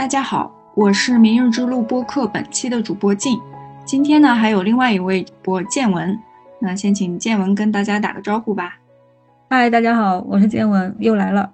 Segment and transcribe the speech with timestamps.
[0.00, 3.38] 大家好，我是明日之路播客本期的主播静。
[3.84, 6.18] 今天呢，还有另外一位主播建文。
[6.58, 8.78] 那先请建文跟大家打个招呼吧。
[9.50, 11.52] 嗨，大家好，我是建文，又来了。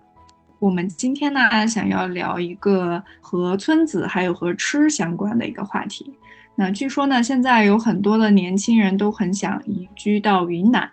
[0.60, 6.14] 我们今天呢，想要聊一个和村子还有和吃相关的一个话题。
[6.54, 10.88] 那据说呢，现在有很多的年轻人都很想移居到云南，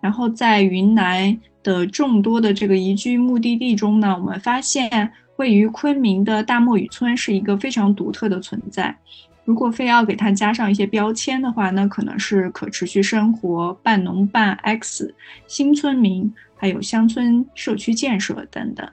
[0.00, 8.96] 然后在云南的众多的这个移居目的地中呢，我们发现位于昆明的大漠雨村是一个非常独特的存在。
[9.44, 15.12] 如果非要给它加上一些标签的话，那可能是可持续生活、半农半 X、
[15.48, 18.88] 新村民，还有乡村社区建设等等。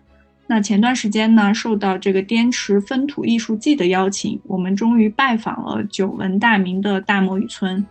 [0.48, 7.86] 那前段时间呢，受到这个滇池风土艺术季的邀请，我们终于拜访了久闻大名的大漠雨村。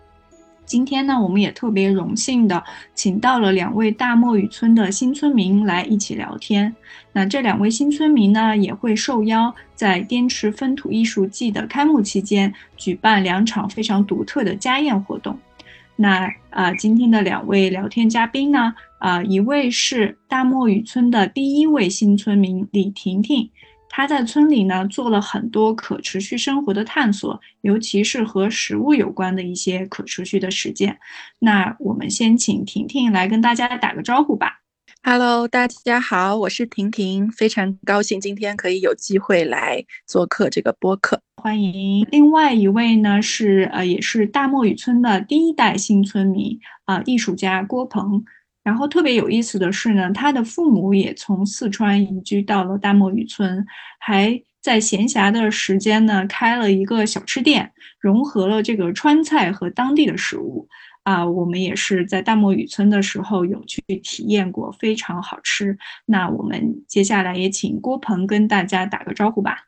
[0.68, 2.62] 今天呢，我们也特别荣幸的
[2.94, 6.72] 请到了两位大漠雨村的新村民来一起聊天。
[7.12, 15.38] 那这两位新村民呢，也会受邀在滇池风土艺术季的开幕期间举办两场非常独特的家宴活动。
[15.96, 18.74] 那啊，今天的两位聊天嘉宾呢？
[18.98, 23.48] 啊，一位是大漠雨村的第一位新村民李婷婷，
[23.98, 30.96] 她在村里呢做了很多可持续生活的探索，尤其是和食物有关的一些可持续的实践。
[31.40, 34.60] 那我们先请婷婷来跟大家打个招呼吧。
[35.02, 41.20] Hello，大家好，我是婷婷，非常高兴今天可以有机会来做客这个播客。
[41.42, 48.24] 欢迎另外一位呢，是呃，也是大漠雨村的第一代新村民啊，艺术家郭鹏。
[48.68, 53.66] 然后特别有意思的是呢，他的父母也从四川移居到了大漠雨村，
[53.98, 60.68] 还在闲暇的时间呢开了一个小吃店，融合了这个川菜和当地的食物
[61.02, 61.24] 啊。
[61.24, 65.78] 我们也是在大漠雨村的时候有去体验过，非常好吃。
[66.04, 69.64] 那我们接下来也请郭鹏跟大家打个招呼吧。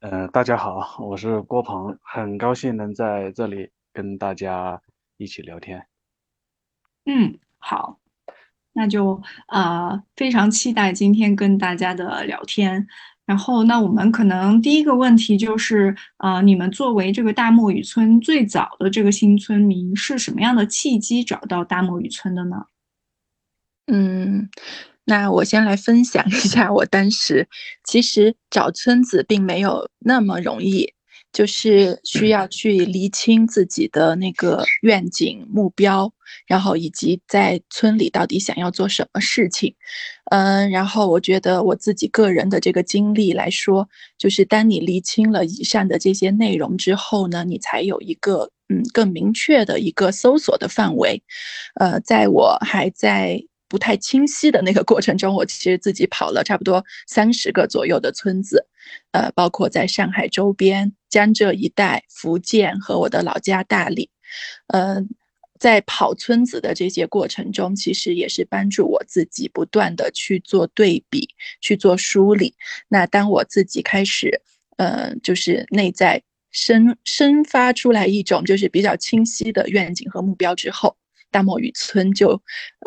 [0.00, 4.80] 呃，大家好，我是郭鹏，很高兴能在这里跟大家
[5.18, 5.86] 一起聊天。
[7.04, 7.98] 嗯，好，
[8.76, 12.86] 那就呃非常期待今天跟大家的聊天。
[13.24, 22.66] 然后，那我们可能第一个问题就是，呃，你们作为这个大漠雨村最早的这个新村民，是什么样的契机找到大漠雨村的呢？
[23.88, 24.48] 嗯。
[25.08, 27.48] 那我先来分享一下，我当时
[27.84, 30.92] 其实找村子并没有那么容易，
[31.36, 36.10] 就是需要去厘清自己的那个愿景目标，
[36.46, 39.74] 然后以及在村里到底想要做什么事情。
[40.30, 43.86] 嗯，然后我觉得我自己个人的这个经历来说，
[44.16, 51.22] 就是当你厘清了以上的这些内容之后呢，你才有一个嗯更明确的一个搜索的范围。
[51.74, 53.44] 呃，在我还在。
[53.68, 58.64] 不太清晰的那个过程中，我其实自己跑了差不多三十个左右的村子，
[59.12, 64.10] 呃，包括在上海周边、江浙一带、福建和我的老家大理，
[64.68, 65.08] 嗯，
[65.58, 71.28] 在跑村子的这些过程中，其实也是帮助我自己不断的去做对比、
[71.60, 72.54] 去做梳理。
[72.88, 74.40] 那当我自己开始，
[74.76, 80.96] 呃，就是内在生生发出来一种就是比较清晰的愿景和目标之后。
[81.28, 82.40] 大漠雨村就，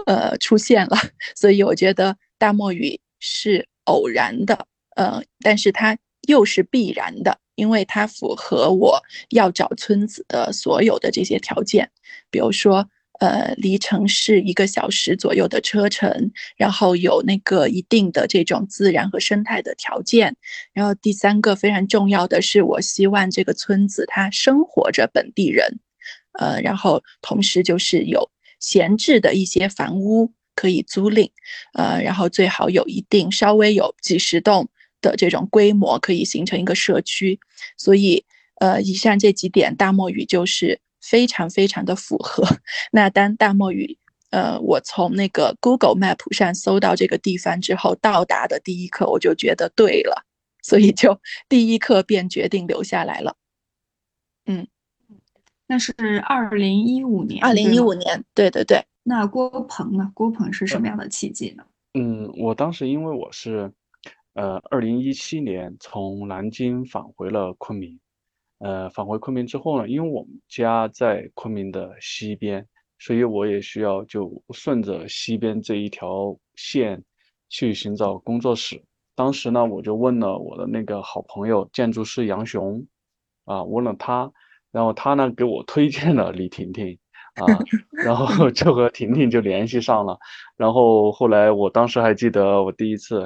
[0.08, 0.98] 呃，出现了，
[1.36, 4.66] 所以我觉得大漠雨是偶然的，
[5.00, 11.90] 呃，但是它又是必然的，因为它符合我要找村子的所有的这些条件，
[12.30, 12.90] 比如说，
[13.22, 20.36] 呃，离城市一个小时左右的车程，然后有那个一定的这种自然和生态的条件，
[20.74, 25.80] 然后第三个非常重要的是，我希望这个村子它生活着本地人。
[26.34, 31.32] 呃，然后同时就是有闲置的一些房屋可以租赁，
[31.74, 34.68] 呃，然后最好有一定稍微有几十栋
[35.02, 37.40] 的这种规模，可以形成一个社区。
[37.78, 38.24] 所以，
[38.56, 42.44] 呃，以上这几点大漠雨就是非常非常的符合。
[42.92, 43.98] 那当大漠雨，
[44.32, 50.26] 呃，我从那个 Google Map 上搜到这个地方之后，到达的第一刻我就觉得对了，
[50.62, 53.36] 所以就第一刻便决定留下来了。
[54.46, 54.68] 嗯。
[55.72, 55.94] 那是
[56.26, 58.84] 二零一五年，二零一五年，对对对。
[59.04, 60.12] 那郭鹏呢？
[60.16, 61.64] 郭鹏是什么样的契机呢？
[61.94, 63.72] 嗯，我当时因为我是，
[64.34, 68.00] 呃，二零一七年从南京返回了昆明，
[68.60, 72.66] 呃，返回昆明之后呢，因为我们家在昆明的西边，
[73.00, 77.04] 所以我也需要就顺着西边这一条线
[77.50, 78.82] 去寻找工作室。
[79.16, 82.86] 当时呢，我就问了我的那个好朋友建筑师杨雄，
[83.46, 84.32] 啊，问了他。
[84.72, 86.96] 然后他呢给我推荐了李婷婷，
[87.42, 87.46] 啊，
[88.06, 90.16] 然后 就和婷婷就联系上了。
[90.56, 93.22] 然后后来我当时还记得我第一次，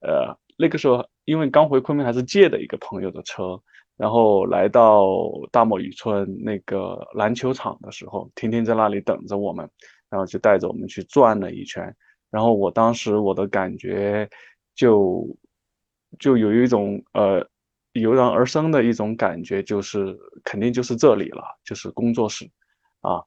[0.00, 3.60] 呃，那个时候因为刚回昆明，还是借的一个朋友的车，
[3.96, 5.06] 然后来到
[5.52, 9.68] 大漠渔村那个篮球场的时候，婷婷在那里等着我们，
[10.08, 11.94] 然后就带着我们去转了一圈。
[12.30, 14.28] 然后我当时我的感觉
[14.74, 15.26] 就
[16.18, 17.46] 就有一种呃
[17.92, 22.44] 油然而生的一种感觉，就是肯定就是这里了，就是工作室
[23.00, 23.22] 啊。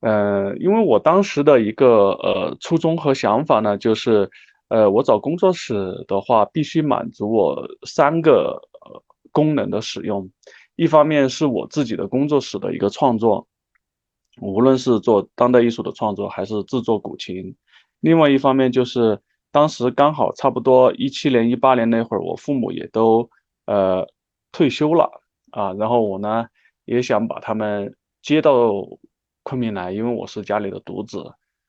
[0.00, 4.30] 呃，因为我当时的一个呃初衷和想法呢，就是，
[4.68, 8.60] 呃，我找工作室的话，必须满足我三个
[9.32, 10.30] 功能的使用。
[10.76, 13.46] 一方面是我自己的工作室的一个创作，
[14.40, 17.56] 无论是做当代艺术的创作，还是制作古琴。
[18.00, 19.20] 另外一方面就是，
[19.50, 23.28] 当时刚好差不多一七年、一八年那会儿，我父母也都
[23.66, 24.06] 呃
[24.52, 25.10] 退休了
[25.50, 26.46] 啊，然后我呢
[26.84, 28.72] 也想把他们接到。
[29.44, 31.24] 昆明来，因为我是家里的独子，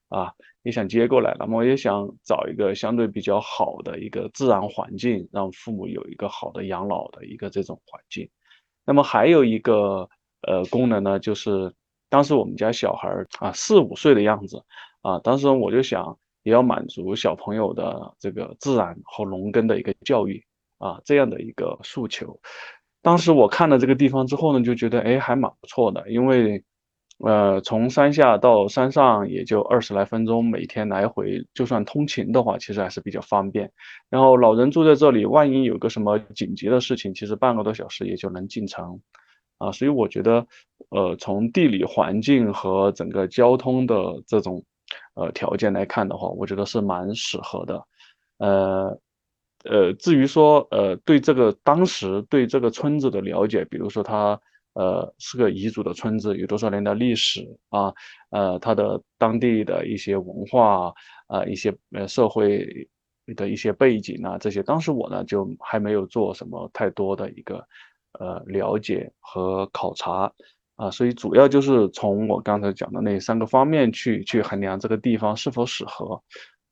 [0.10, 0.34] 啊，
[0.69, 1.36] 也想接过来。
[1.39, 8.30] 那么也想找一个相对比较好的一个自然环境，让父母有一个好的养老的一个这种环境。
[8.86, 10.07] 那么还有一个
[10.48, 11.74] 呃功能呢，就是
[12.07, 14.63] 当时我们家小孩啊四五岁的样子
[15.01, 20.44] 啊，当时我就想也要满足小朋友的这个自然和农耕的一个教育
[20.77, 22.39] 啊这样的一个诉求。
[23.01, 26.63] 当时我看了这个地方之后呢，就觉得哎还蛮不错的，因为。
[27.19, 33.69] 呃，从山下到山上也就二十来分钟，每天来回，就算通勤的话，其实还是比较方便。
[34.10, 39.01] 然后老人住在这里，万一有个什么紧急的事情，其实半个多小时也就能进城，
[39.57, 40.48] 啊，所以我觉得，
[40.92, 43.95] 呃，从地理环境和整个交通的
[44.25, 44.63] 这种，
[45.16, 47.83] 呃，条件来看的话，我觉得是蛮适合的。
[48.38, 48.98] 呃，
[49.66, 54.39] 呃，至于说，呃，对这个当时对这个村子的了解，比如说它。
[54.80, 57.94] 呃，是个彝族的村子，有多少年的历史啊？
[58.30, 60.94] 呃，它的当地的一些文化
[61.28, 62.66] 啊，一些呃社会
[63.36, 67.58] 的一些背景啊，这些当时我呢就还没有做什么太多的一个
[68.20, 70.31] 呃了解和考察
[70.78, 76.24] 啊，所以主要就是从我刚才讲的那三个方面去去衡量这个地方是否适合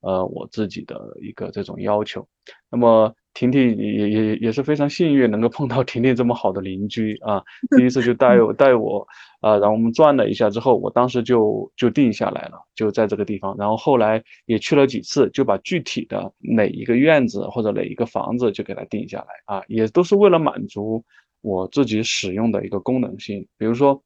[0.07, 2.25] 呃我自己的一个这种要求，
[2.71, 3.13] 那么。
[3.37, 7.39] 婷婷也也也是非常幸运，能够碰到婷婷这么好的邻居啊！
[7.77, 9.05] 第一次就带我带我
[9.41, 13.55] 啊，然后我们转了一下之后，我当时就就定下来了，就在这个地方。
[13.55, 21.05] 然后后来也去了几次，就把具体的哪一个院子或者哪一个房子就给它定下来啊，也都是为了满足
[21.41, 23.47] 我自己使用的一个功能性。
[23.55, 24.01] 比如说，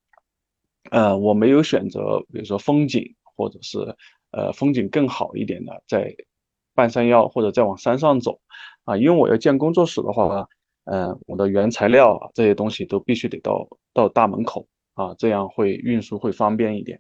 [0.89, 3.95] 呃，我没有选择，比如说风景或者是
[4.31, 6.15] 呃风景更好一点的，在
[6.73, 8.39] 半山腰或者再往山上走。
[8.83, 10.47] 啊，因为我要建工作室的话，
[10.85, 16.99] 嗯，我的原材料啊这些东西都必须得到到大门口啊，这样会运输会方便一点，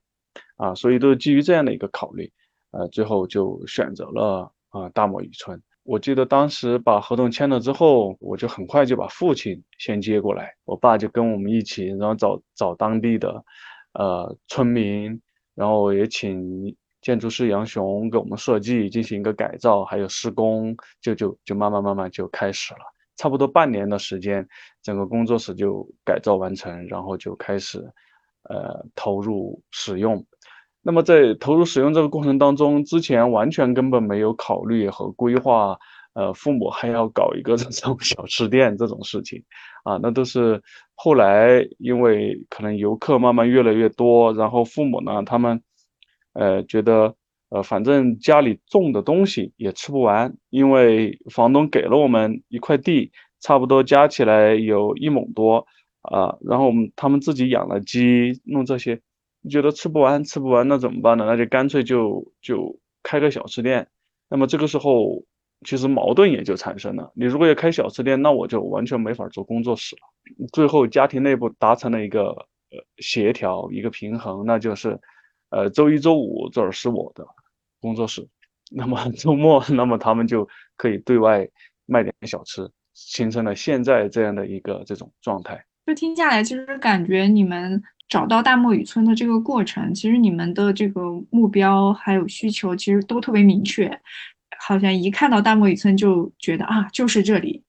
[0.57, 2.31] 啊，所以都是基于这样的一个考虑，
[2.69, 5.59] 呃，最后就选择了啊大漠渔村。
[5.81, 13.43] 我记得当时把合同签了之后，我就很快就把父亲先接过来，我爸就跟我们一起，然后找找当地的
[13.93, 15.19] 呃村民，
[15.55, 16.77] 然后也请。
[17.01, 22.79] 建筑师杨雄给我们设计进行一个改造，还有施工，就就就慢慢慢慢就开始了。
[23.17, 24.47] 差不多半年的时间，
[24.81, 27.79] 整个工作室就改造完成，然后就开始，
[28.49, 30.23] 呃，投入使用。
[30.81, 35.77] 那么在投入使用这个过程当中，之前完全根本没有考虑和规划，
[36.13, 39.43] 呃，父母还要搞一个 这种小吃店这种事情，
[39.83, 40.61] 啊，那都是
[40.95, 45.61] 后来因为可能游客慢慢越来越多，然后父母呢，他们。
[46.33, 47.15] 呃，觉得
[47.49, 53.11] 呃，反正家里种的东西也吃不完，因为房东给了我们一块地，
[53.41, 55.65] 差不多加起来有一亩多
[56.01, 56.37] 啊。
[56.47, 59.01] 然后我们他们自己养了鸡，弄这些，
[59.49, 61.25] 觉得吃不完，吃不完，那怎么办呢？
[61.25, 63.87] 那就干脆就就开个小吃店。
[64.29, 65.23] 那么这个时候，
[65.67, 67.11] 其实矛盾也就产生了。
[67.15, 70.47] 你如果要开小吃店，那我就完全没法做工作室了。
[70.53, 74.97] 最后家庭内部达成了一个呃协调，一个平衡，那就是。
[75.51, 77.25] 呃，周一、周五这儿是我的
[77.79, 78.27] 工作室，
[78.71, 81.47] 那么 周末，那么他们就可以对外
[81.85, 85.63] 卖点小吃，形成了现在这样的一个这种状态。
[85.85, 93.99] 就听下来，其实感觉你们找到大漠雨村的这个过程，其实你们的这个目标还有需求，其实都特别明确，
[94.59, 97.63] 好像一看到大漠雨村就觉得啊，就是这里，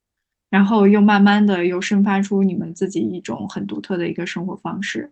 [0.51, 5.11] 然后又慢慢的又生发出你们自己一种很独特的一个生活方式。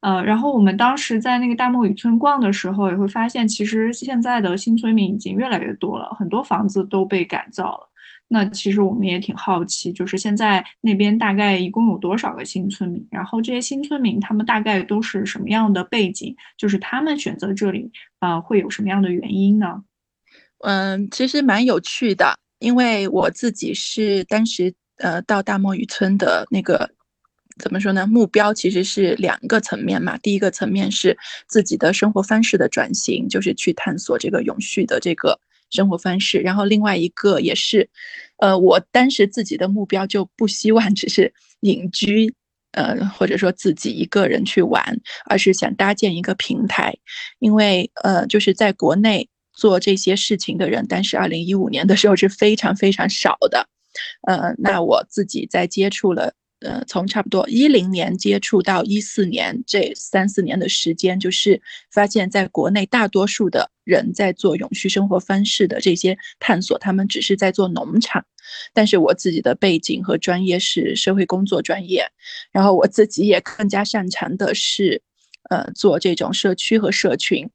[0.00, 7.86] 呃，然后我们当时在那个大漠渔村逛的时候，也会发现，其实现在的新村民已经越来越多了，很多房子都被改造了。
[8.32, 13.04] 那其实我们也挺好奇，就是现在那边大概一共有多少个新村民？
[13.10, 16.34] 然后这些新村民他们大概都是什么样的背景？
[16.56, 17.90] 就是他们选择这里，
[18.20, 19.82] 呃，会有什么样的原因呢？
[20.64, 22.38] 嗯，其实蛮有趣的。
[22.60, 26.88] 因为我自己是当时呃到大漠渔村的那个
[27.58, 28.06] 怎么说呢？
[28.06, 30.16] 目标其实是两个层面嘛。
[30.18, 31.16] 第一个层面是
[31.46, 35.38] 自己的生活方式的转型，就是去探索这个永续的这个
[35.70, 36.38] 生活方式。
[36.38, 37.88] 然后另外一个也是，
[38.38, 42.32] 呃，我当时自己的目标就不希望只是隐居，
[42.72, 46.96] 呃，或者说自己一个人去玩，而是想搭建一个平台，
[47.38, 49.28] 因为呃，就是在国内。
[49.52, 53.66] 做这些事情的人，但是二零一五年的时候是非常非常少的，
[54.26, 68.24] 呃，那我自己在接触了，呃，从差不多一零年接触到一四年这三四年的时间，就是发现在国内大多数的人在做永续生活方式的这些探索，他们只是在做农场，
[68.74, 72.06] 但是我自己的背景和专业是社会工作专业，
[72.52, 75.02] 然后我自己也更加擅长的是，
[75.48, 77.48] 呃，做这种社区和社群。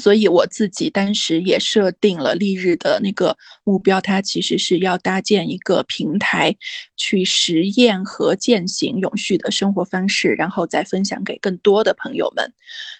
[0.00, 6.56] 所以我自己当时也设定了历日的那个目标，它其实是要搭建一个平台，
[6.96, 12.52] 去实验和践行永续的生活方式，然后再分享给更多的朋友们。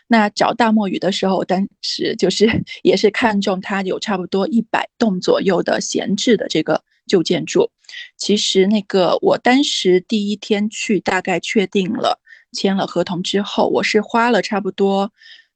[0.07, 2.47] 那找大墨鱼的时候，当时就是
[2.85, 7.71] 也是看中它有差不多一百栋左右的闲置的这个旧建筑。
[8.19, 12.21] 其实那个我当时第一天去，大概确定了
[12.53, 15.11] 签了合同之后，我是花了差不多。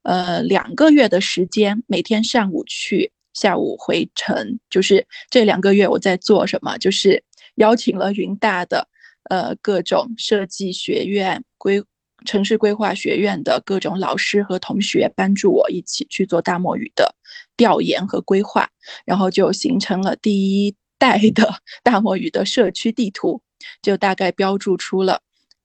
[0.07, 6.79] 呃，两个月的时间，每天上午去，下午回城，就是这两个月我在做什么？
[6.79, 7.21] 就是
[7.57, 8.87] 邀请了云大的，
[9.31, 11.83] 呃，各种设计学院、规
[12.25, 17.13] 城市规划学院的各种老师和同学，帮助我一起去做大漠语的
[17.57, 18.71] 调研和规划，
[19.05, 23.43] 然后就形成了第一代的 大漠语的社区地图，
[23.83, 25.21] 就大概标注出了，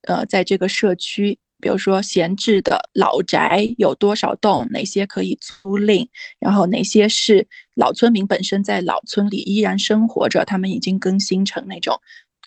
[0.08, 1.38] 呃，在这个社区。
[1.62, 6.08] 比如说闲置的老宅有多少栋，哪些可以租赁，
[6.40, 11.98] 然后哪些是老村民本身在老村里依然生活着，他们已经更新成那种，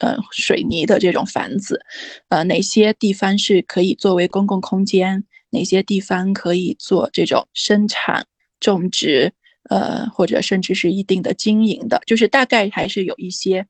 [0.00, 1.80] 呃，水泥的这种房子，
[2.28, 8.26] 呃，哪些地方是可以作为公共空间，哪些地方可以做这种生产、
[8.58, 9.32] 种植，
[9.70, 13.64] 呃，或者甚至是一定的经营的，就是大概还是有一些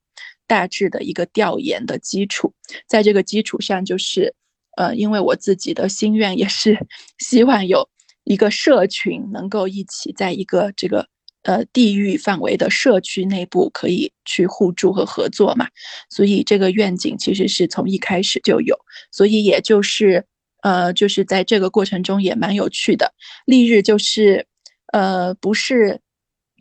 [0.46, 2.54] 大致的一个调研的基础，
[2.88, 4.34] 在这个基础上就是。
[4.76, 6.78] 呃，因为我自己的心愿也是
[7.18, 7.88] 希望有
[8.24, 11.06] 一个社群能够一起在一个这个
[11.42, 15.66] 呃地域范围的社区内部可以去互助和合作嘛，
[16.10, 18.76] 所以这个愿景其实是从一开始就有，
[19.10, 20.24] 所以也就是
[20.62, 23.12] 呃就是在这个过程中也蛮有趣的，
[23.46, 24.46] 历日就是
[24.92, 26.00] 呃不是。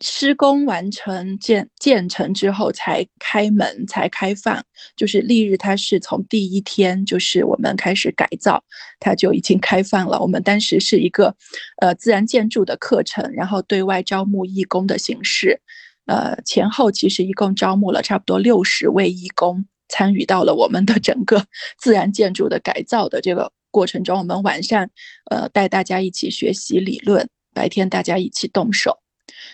[0.00, 4.62] 施工完成建建成之后才开门才开放，
[4.96, 8.62] 就是丽日它是从第一天就是我们开始改造，
[8.98, 10.20] 它就已经开放了。
[10.20, 11.34] 我们当时是一个
[11.80, 15.60] 呃自然建筑的课程，然后对外招募义工的形式，
[16.06, 21.46] 呃前后其实一共招募了差不多六十位义工参与到了我们的整个
[21.78, 24.18] 自然建筑的改造的这个过程中。
[24.18, 24.90] 我们晚上
[25.30, 29.03] 呃带大家一起学习理论，白天大家一起动手。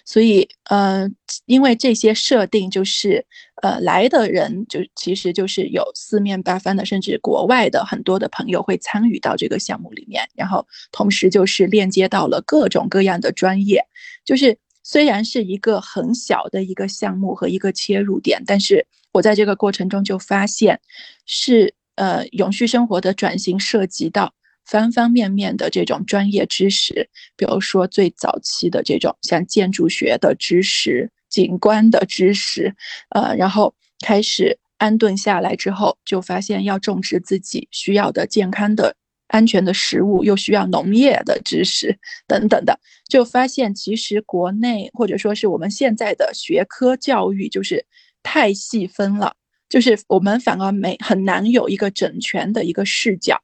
[0.04, 1.08] 所以，呃，
[1.46, 3.24] 因为这些设定就是，
[3.62, 13.84] 呃，来的人就其实就是有四面八方的，甚至国外的很多的朋友会参与到这个项目里面，然后同时就是链接到了各种各样的专业。
[14.24, 20.80] 就是虽然是一个很小的一个项目和一个切入点，但是我在这个过程中就发现，
[21.26, 24.34] 是呃，永续生活的转型涉及到。
[24.64, 32.74] 方方面面的这种专业知识，比如说最早期的这种像建筑学的知识、景观的知识，
[33.10, 33.74] 呃，然后
[34.04, 38.94] 开始安顿下来之后，就发现要种植自己需要的健康的、
[39.28, 47.84] 安全的食物，又需要农业的知识等等的，就发现其实国内或者说是我们现在的学科教育就是
[48.22, 49.34] 太细分了，
[49.68, 53.40] 就是我们反而没很难有一个整全的一个视角。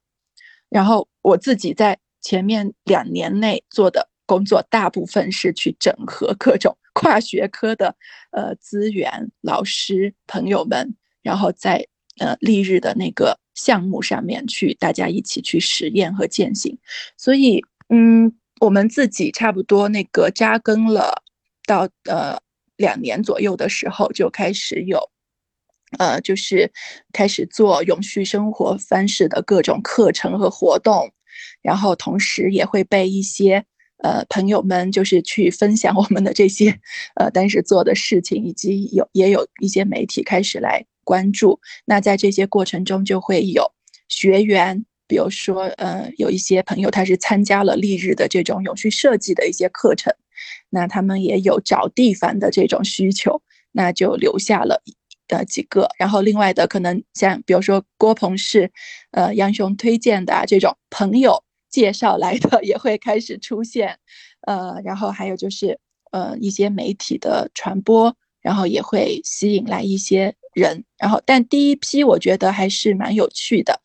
[0.77, 7.97] 然后我自己在前面两年内做的工作，大部分是去整合各种 跨学科的
[8.31, 11.87] 呃资源、老师、朋友们，然后在
[12.19, 16.79] 呃历日的那个项目上面去大家一起去实验和践行。
[17.17, 18.31] 所以，嗯，
[18.61, 21.23] 我们自己差不多那个扎根了
[21.67, 22.39] 到呃
[22.77, 25.01] 两年左右的时候，就开始有。
[25.99, 26.71] 呃，就是
[27.13, 31.11] 开始做永续生活方式的各种课程和活动，
[31.63, 33.65] 然后同时也会被一些
[34.03, 36.77] 呃朋友们就是去分享我们的这些
[37.15, 41.61] 呃当时做的事情，以及有也有一些媒体开始来关注。
[41.85, 43.65] 那在这些过程中，就会有
[44.09, 50.13] 学员，比如说呃有一些朋友他是参加了历日的这种永续设计的一些课程，
[50.69, 53.41] 那他们也有找地方的这种需求。
[53.79, 54.83] 那就留下了
[55.29, 58.71] 的几个，然后另外的可能像比如说郭鹏是，
[59.11, 63.99] 呃杨雄推荐的啊这种朋友介绍来的 也会开始出现，
[64.47, 65.79] 呃，然后还有就是
[66.13, 73.81] 呃一些媒体的传播，然后也会吸引来一些人，然后但第一批我觉得还是蛮有趣的，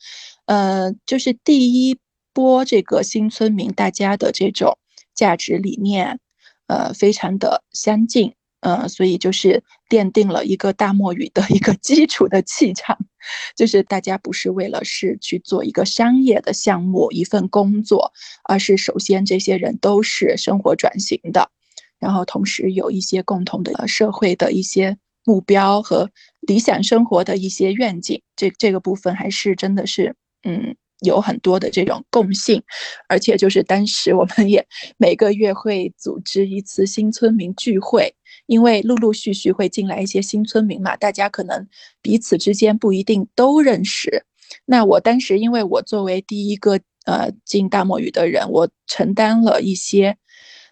[0.45, 1.97] 呃，就是第一
[2.33, 4.77] 波这个新村民大家的这种
[5.13, 6.19] 价值理念。
[6.67, 12.97] 呃，非常的相近，呃，所以就是奠定了一个大漠语的一个基础的气场，
[13.55, 18.11] 就是大家不是为了是去做一个商业的项目一份工作，
[18.43, 21.49] 而是首先这些人都是生活转型的，
[21.99, 26.09] 然后同时有一些共同的社会的一些目标和
[26.41, 30.75] 理想生活的一些愿景，这这个部分还是真的是，嗯。
[31.03, 32.61] 有很多的这种共性，
[33.09, 34.63] 而且就是当时我们也
[34.97, 38.13] 每个月会组织一次新村民聚会，
[38.51, 41.65] 因为陆陆续续会进来一些新村民嘛，大家可能
[42.01, 44.25] 彼此之间不一定都认识。
[44.65, 50.17] 那我当时因为我作为第一个呃进大漠语的人，我承担了一些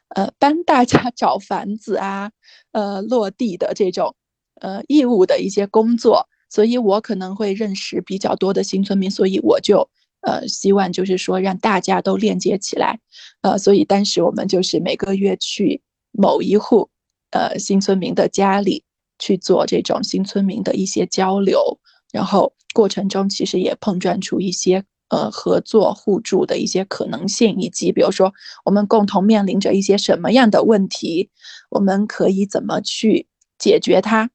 [0.10, 2.32] 呃帮大家 找房子啊，
[2.74, 4.14] 呃落地的这种
[4.60, 9.90] 呃义务的一些工作，所以我可能会认识比较多的新村民，所以我就。
[10.22, 13.00] 呃，希望就是说让大家都链接起来，
[13.42, 15.82] 呃，所以当时我们就是每个月去
[16.12, 16.90] 某一户
[17.32, 18.84] 呃新村民的家里
[19.18, 21.80] 去做这种新村民的一些交流，
[22.12, 28.34] 然后过程中其实也碰撞出一些呃合作互助的一些可能性，以及比如说
[28.66, 31.30] 我们共同面临着一些什么样的问题，
[31.70, 34.30] 我们可以怎么去解决它，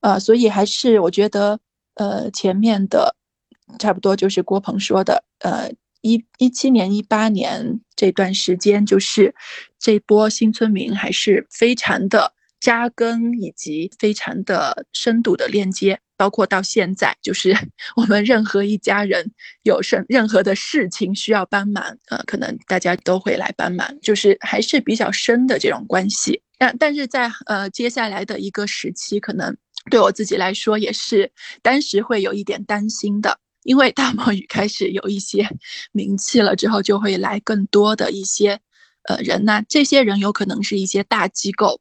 [0.00, 1.60] 呃，所以还是我觉得
[1.94, 3.16] 呃前面的。
[3.78, 9.34] 差不多就是郭鹏说的，呃，一一七年、一八年这段时间，就是
[9.78, 17.56] 这波新村民还是非常的扎根，以及非常的深度的链接，包括到现在，就是
[17.96, 26.42] 我们任何一家人有什任何的事情需要帮忙，呃，可能大家都会来帮忙，就是还是比较深的这种关系。
[26.58, 29.56] 但但是在呃接下来的一个时期，可能
[29.90, 33.38] 对我自己来说也是当时会有一点担心的。
[33.64, 35.48] 因为大漠语开始有一些
[35.92, 38.60] 名气了之后，就会来更多的一些
[39.08, 39.62] 呃人呢。
[39.68, 41.80] 这些人有可能是一些大机构、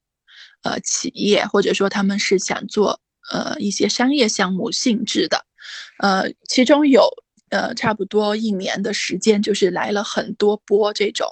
[0.63, 2.99] 呃企业，或者说他们是想做
[3.31, 5.45] 呃一些商业项目性质的。
[5.99, 7.07] 呃，其中有
[7.49, 11.27] 呃差不多一年的时间，就是来了很多波这种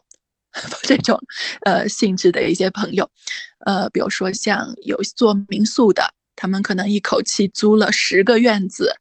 [0.83, 1.19] 这种
[1.65, 3.09] 呃性质的一些朋友。
[3.65, 8.95] 呃，比如说像有做民宿的，他们可能一口气租了十个院子。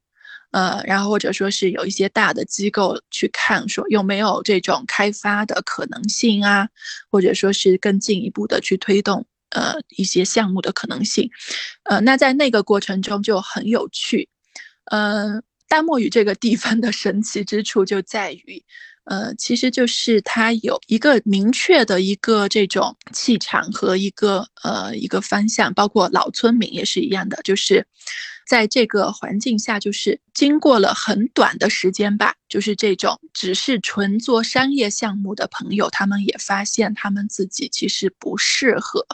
[0.50, 6.66] 呃，然后或者说是有一些大的机构去看，说有没有这种开发的可能性啊，
[7.10, 11.30] 或者说是更进一步的去推动呃一些项目的可能性，
[11.84, 14.26] 呃，那在那个过程中就很有趣，
[14.90, 18.64] 呃，大漠语这个地方的神奇之处就在于，
[19.04, 27.86] 呃，其实就是它有一个明确的一个这种气场和一个呃一个方向，包括老村民也是一样的，就是。
[28.48, 39.06] 在这个环境下，就是经过了很短的时间吧，就是这种只是纯做商业项目的朋友，他们也发现他们自己其实不适合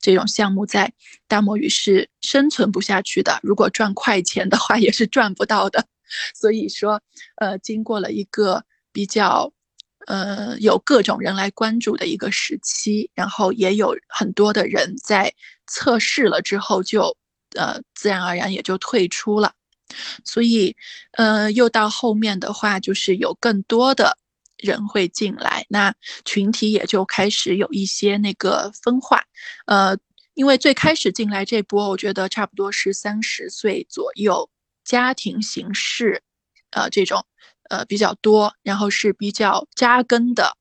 [0.00, 0.92] 这种项目，在
[1.26, 3.40] 大漠语是生存不下去的。
[3.42, 5.84] 如果赚快钱的话，也是赚不到的。
[6.32, 7.02] 所以说，
[7.38, 9.52] 呃，经过了一个比较，
[10.06, 15.34] 呃，有各种人来关注的一个时期，然后也有很多的人在
[15.66, 17.16] 测试了之后就。
[17.56, 19.52] 呃，自然而然也就退出了，
[20.24, 20.76] 所以，
[21.12, 24.18] 呃，又到后面的话，就是有更多的
[24.58, 29.24] 人会进来，那群体也就开始有一些那个分化。
[29.66, 29.96] 呃，
[30.34, 34.48] 因为最开始进来这波，我觉得差不多是三十岁左右，
[34.84, 36.22] 家庭形式，
[36.70, 37.24] 呃，这种，
[37.70, 40.56] 呃，比较多，然后是比较扎根的，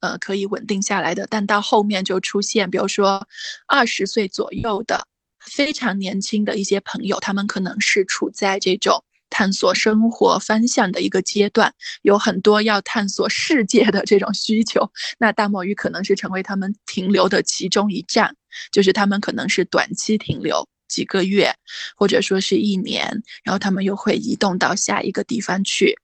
[0.00, 1.26] 呃，可以稳定下来的。
[1.30, 3.26] 但到后面就出现，比如说
[3.66, 5.06] 二十岁左右的。
[5.50, 14.90] 非常年轻的一些朋友，他们可能是处在这种探索生活方向的一个阶段，有很多要探索世界的这种需求。
[15.18, 18.34] 那大漠鱼可能是成为他们停留的其中一站，
[18.70, 21.52] 就是他们可能是短期停留几个月，
[21.96, 25.96] 或者说是一年，然后他们又会移动到下一个地方去。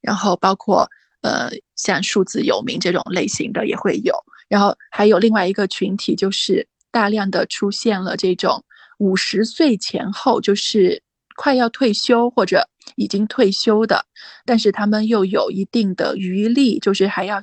[0.00, 0.88] 然后包括
[1.22, 4.14] 呃像数字游民这种类型的也会有，
[4.48, 8.62] 然后还有另外一个群体，就是大量的出现了这种。
[8.98, 11.02] 五十岁前后，就是
[11.36, 14.06] 快要退休或者已经退休的，
[14.44, 17.40] 但是他们又有一定的余力，就是还要，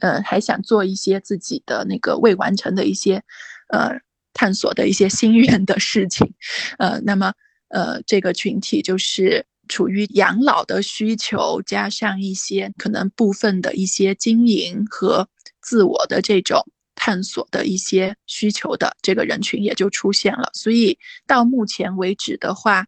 [0.00, 3.22] 呃，还想做一些自己的那个未完成的一些，
[3.68, 4.00] 呃，
[4.32, 6.34] 探索的一些心愿的事情。
[6.78, 7.32] 呃，那么
[7.68, 15.28] 呃，这个群体就是处于养老的需求，加上一些可能部分的一些经营和
[15.60, 16.64] 自我的这种
[17.06, 20.50] 探索的一些需求的这个人群也就出现了。
[20.54, 22.84] 所以到目前为止的话。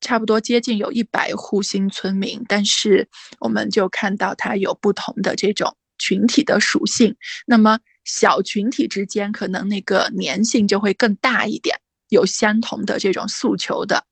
[0.00, 3.08] 差不多接近有一百户新村民，但是
[3.40, 7.16] 我们就看到它有不同的这种群体的属性。
[7.46, 11.76] 那么小群体之间可能那个粘性就会更大一点，
[12.10, 14.04] 有相同的这种诉求的，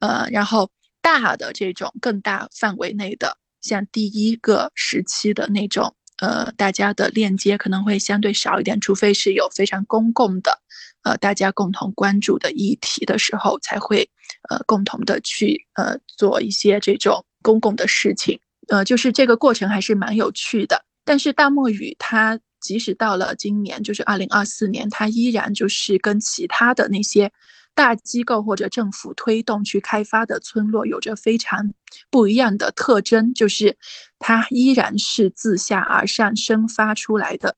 [0.00, 0.70] 呃，然后
[1.02, 5.94] 大的这种更大范围内的，像第一个时期的那种，
[6.24, 10.58] 呃，大家的链接可能会相对少一点，除非是有非常公共的。
[11.02, 14.08] 呃，大家共同关注的议题的时候，才会
[14.48, 20.82] 呃共同的去呃做一些这种公共的事情，呃，就是这个过程还是蛮有趣的。
[21.04, 27.30] 但是大漠雨它即使到了今年，就是二零二四年，它依然就是跟其他的那些
[27.74, 31.72] 大机构或者政府推动去开发的村落有着非常
[32.10, 33.76] 不一样的特征，就是
[34.18, 37.56] 它依然是自下而上生发出来的。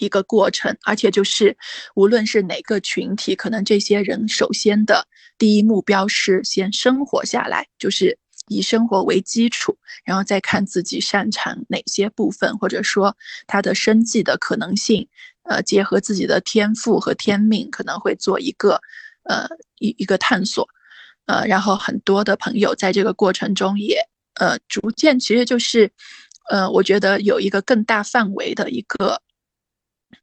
[0.00, 1.56] 一个过程，而且就是
[1.96, 13.16] 无论是哪个群体，可能这些人首先的第一目标是先生活下来，就是以生活为基础，然后再看自己擅长哪些部分，或者说
[13.48, 15.08] 他的生计的可能性，
[15.42, 18.80] 呃，结合自己的天赋和天命，可能会做一个
[19.28, 19.46] 呃
[19.78, 20.68] 一一个探索，
[21.26, 24.00] 呃，然后很多的朋友在这个过程中也
[24.34, 25.88] 呃逐渐，其实就是
[26.50, 29.22] 呃，我觉得有一个更大范围的一个。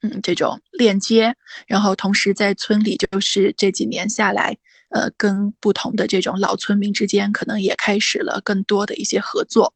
[0.01, 1.35] 嗯，这种链接，
[1.67, 4.57] 然后同时在村里，就是这几年下来，
[4.89, 9.71] 呃，跟不同的这种老村民之间，可能也开始了更多的一些合作，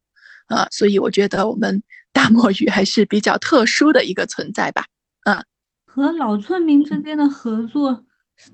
[0.48, 1.80] 啊，所以我觉得我们
[2.12, 4.84] 大漠鱼还是比较特殊的一个存在吧，
[5.26, 5.44] 嗯，
[5.86, 8.04] 和老村民之间的合作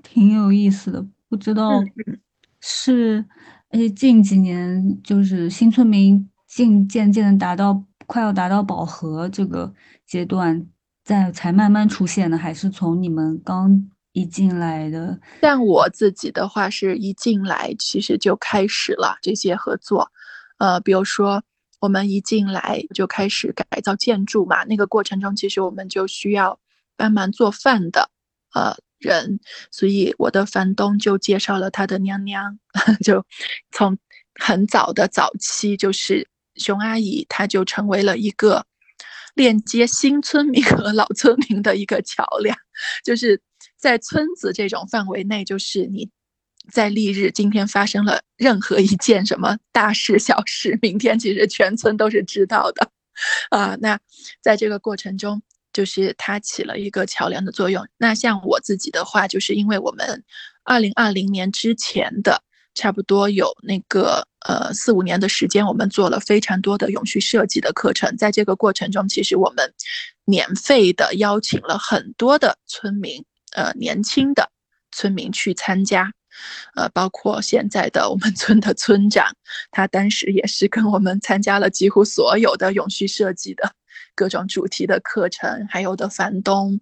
[0.03, 1.83] 挺有意思的，不知道
[2.59, 3.25] 是，
[3.69, 9.73] 而且近几年就是新村民渐渐渐的达到快要达到饱和这个
[10.05, 10.67] 阶段。
[11.03, 15.17] 在才慢慢出现的，还是从你们刚一进来的？
[15.39, 20.11] 但我自己的话，是一进来其实就开始了这些合作，
[20.57, 21.41] 呃，比如说
[21.79, 26.59] 我们一进来就开始改造建筑嘛，那个过程中其实我们就需要
[26.97, 28.09] 帮忙做饭的，
[28.53, 29.39] 呃，人，
[29.71, 32.59] 所以我的房东就介绍了他的娘娘，
[33.03, 33.25] 就
[33.71, 33.97] 从
[34.35, 38.65] 很早的早期，就是熊阿姨，她就成为了一个。
[39.35, 42.57] 链接新村民和老村民的一个桥梁，
[43.05, 43.39] 就是
[43.77, 46.09] 在村子这种范围内，就是你
[46.71, 52.89] 在历日今天发生了任何一件什么大事小事，明天其实全村都是知道的，
[53.55, 53.99] 啊，那
[54.41, 55.43] 在这个过程中，
[55.77, 57.87] 就是它起了一个桥梁的作用。
[57.97, 60.23] 那像我自己的话，就是因为我们
[60.63, 62.41] 二零二零年之前的。
[62.79, 68.15] 差不多有那个呃四五年的时间，我们做了非常多的永续设计的课程。
[68.17, 69.73] 在这个过程中，其实我们
[70.25, 74.51] 免费的邀请了很多的村民，呃年轻的
[74.91, 76.11] 村民去参加，
[76.75, 79.25] 呃包括现在的我们村的村长，
[79.71, 83.73] 他当时也是跟我们参加了几乎所有的永续设计的
[84.17, 86.81] 各种主题的课程，还有的房东，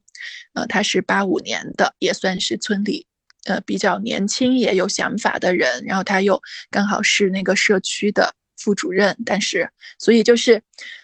[0.54, 3.06] 呃他是八五年的，也算是村里。
[3.48, 9.70] 呃，比较年轻也有想法的人，然后他又刚好是那个社区的副主任，但是
[10.00, 10.64] 所以就是，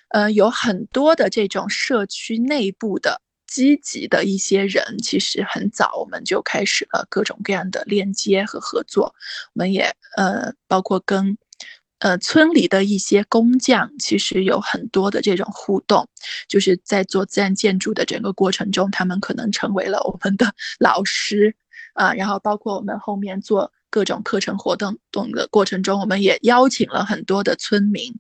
[0.10, 9.14] 呃，有很多的这种社区内部的积极的一些人，其实很早我们就开始了各种各样的链接和合作。
[9.54, 11.38] 我们也呃，包括跟
[12.02, 16.08] 呃村里的一些工匠，其实有很多的这种互动，
[16.48, 21.56] 就是在做自然建筑的整个过程中，他们可能成为了我们的 老师。
[21.94, 28.16] 啊，然后包括我们后面做各种课程活动动的过程中，我们也邀请了很多的村民，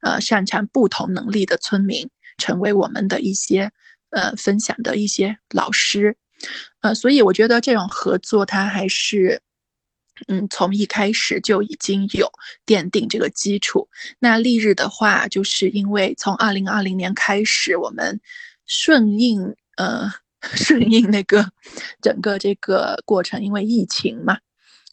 [0.00, 3.70] 呃，擅长不同能力的村民，成为我们的一些
[4.08, 6.16] 呃分享的一些老师，
[6.80, 9.42] 呃，所以我觉得这种合作它还是，
[10.28, 12.30] 嗯，从一开始就已经有
[12.66, 13.88] 奠定这个基础。
[14.18, 18.20] 那历日的话，就是因为从二零二零年开始，我们
[18.66, 20.12] 顺应呃。
[20.56, 21.46] 顺应那个
[22.00, 24.38] 整个这个过程，因为疫情嘛，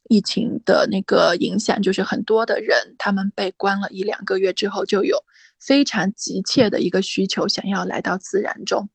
[0.09, 5.23] 疫情的那个影响，就是很多的人他们被关了一两个月之后，就有
[5.59, 8.89] 非常急切的一个需求，想要来到自然中。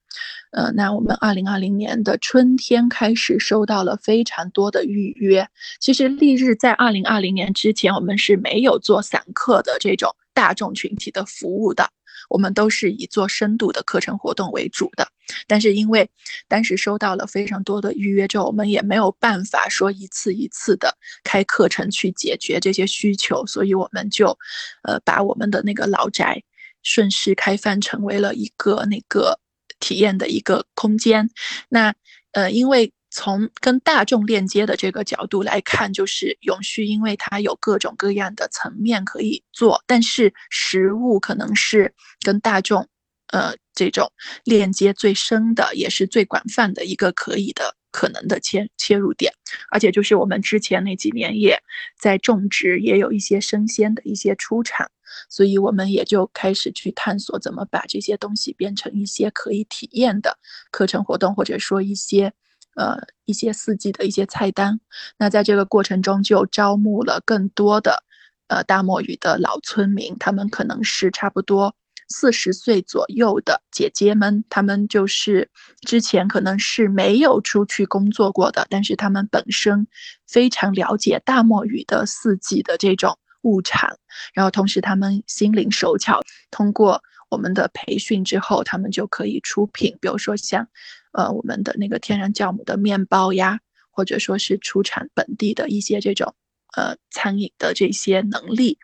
[0.53, 5.49] 呃，那我们二零二零年的春天开始收到了非常多的预约。
[5.81, 11.91] 其实丽日在二零二零年之前，我们是没有做散客的这种大众群体的服务的。
[12.29, 15.09] 我们都是以做深度的课程活动为主的。
[15.47, 16.09] 但是因为
[16.47, 24.39] 当时收到了非常多的预约之后，我们也没有办法说一次一次的开课程去解决这些需求，所以我们就，
[24.83, 26.43] 呃，把我们的那个老宅
[26.83, 29.39] 顺势开放成为了一个那个
[29.81, 31.29] 体验的一个空间。
[31.69, 31.95] 那，
[32.33, 32.93] 呃，因为。
[33.15, 41.93] 从跟大众链接的这个角度来看，就是永续，因为它有各种各样的层面可以做，但是实物可能是
[42.25, 42.89] 跟大众，
[43.27, 44.11] 呃，这种
[44.45, 49.31] 链接最深的，也是最广泛的一个可以的可能的切切入点。
[49.71, 51.63] 而且就是我们之前那几年也
[52.01, 54.91] 在种植，也有一些生鲜的一些出产，
[55.29, 60.39] 所以我们也就开始去探索怎么把这些东西变成一些可以体验的
[60.71, 62.33] 课程活动，或者说一些。
[62.75, 62.97] 呃，
[63.27, 64.81] 一些四季的一些菜单，
[65.19, 68.03] 那在这个过程中就招募了更多的
[68.49, 71.77] 呃大漠语的老村民，他们可能是差不多
[72.09, 75.51] 四十岁左右的姐姐们，他们就是
[75.83, 79.87] 之前可能是没有出去工作过的，但是他们本身
[80.27, 83.97] 非常了解大漠语的四季的这种物产，
[84.35, 90.69] 然后同时他们心灵手巧，通过我们的培训之后，他们就可以出品，比如说像。
[91.15, 96.35] 呃，我们的那个天然酵母的面包呀，或者说是出产本地的一些这种
[96.75, 98.79] 呃餐饮的这些能力，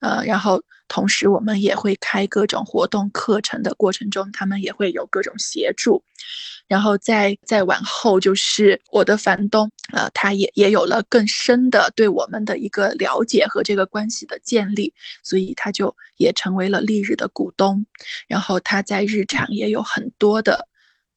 [0.00, 6.04] 呃，然后同时我们也会开各种活动课程的过程中，他们也会有各种协助，
[6.70, 17.84] 然后再再往后就是我的房东，呃，他也也有了更深的对我们的一个了解和这个关系的建立，所以他就也成为了丽日的股东，
[18.28, 20.68] 然后他在日常也有很多的。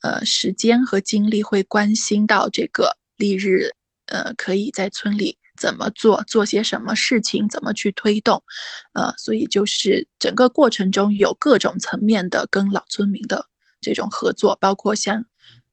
[0.02, 3.70] 呃，时间和精力会关心到这个丽日，
[4.08, 8.44] 呃，可以在村里怎么做，做些什么事情，怎么去推动，
[8.96, 13.46] 呃，所以就是整个过程中有各种层面的跟老村民的
[13.80, 15.24] 这种合作，包括像，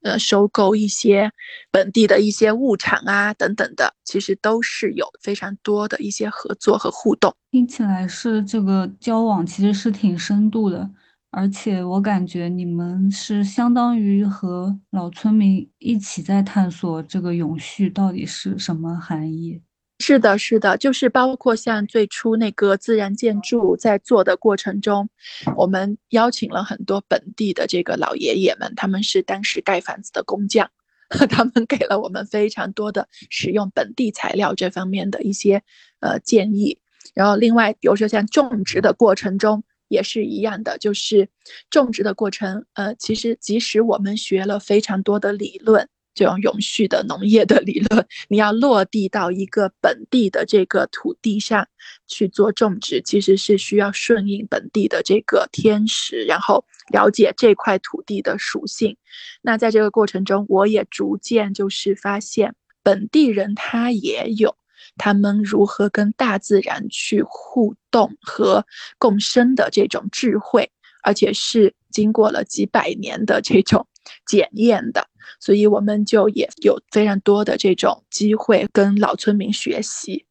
[0.03, 1.31] 呃，收购一些
[1.71, 7.35] 本地的一些物产啊等等的，其实都是有非常多的一些合作和互动。
[7.51, 10.91] 听起来是这个交往其实是挺深度的。
[11.33, 19.61] 而且我感觉你们是相当于和老村民一起在探索这个永续到底是什么含义。
[20.01, 25.09] 是的，是的，就是包括像最初那个自然建筑在做的过程中，
[25.57, 30.71] 我们邀请了很多本地的这个老爷爷们，他们是当时盖房子的工匠，
[31.29, 35.63] 他们给了我们非常多的使用本地材料这方面的一些
[36.01, 36.79] 呃建议。
[37.15, 39.63] 然后另外，比如说像种植的过程中。
[39.91, 41.29] 也是一样的，就是
[41.69, 42.65] 种植的过程。
[42.75, 51.67] 呃，其实即使我们学了非常多的理论，这种永续的农业的理论，你要落地到一个本地的这个土地上
[52.07, 58.97] 去做种植，其实是需要顺应本地的这个天时，然后了解这块土地的属性。
[59.43, 64.57] 那在这个过程中，我也逐渐就是发现，本地人他也有。
[64.97, 68.67] 他们如何跟大自然去互动和
[68.99, 70.71] 共生的这种智慧，
[71.03, 73.87] 而且是经过了几百年的这种
[74.27, 75.07] 检验的，
[75.39, 80.25] 所以我们就也有非常多的这种机会跟老村民学习，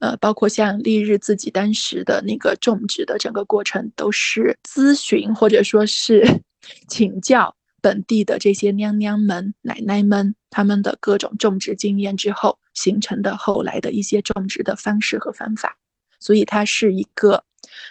[0.00, 6.42] 呃，包括像丽日自己当时的那个种植的整个过程，都是咨询或者说是
[6.88, 7.54] 请教。
[7.80, 15.76] 本地的这些娘娘们、奶奶们，他们的各种种植经验之后形成的后来的一些种植的方式和方法，
[16.20, 17.42] 所以它是一个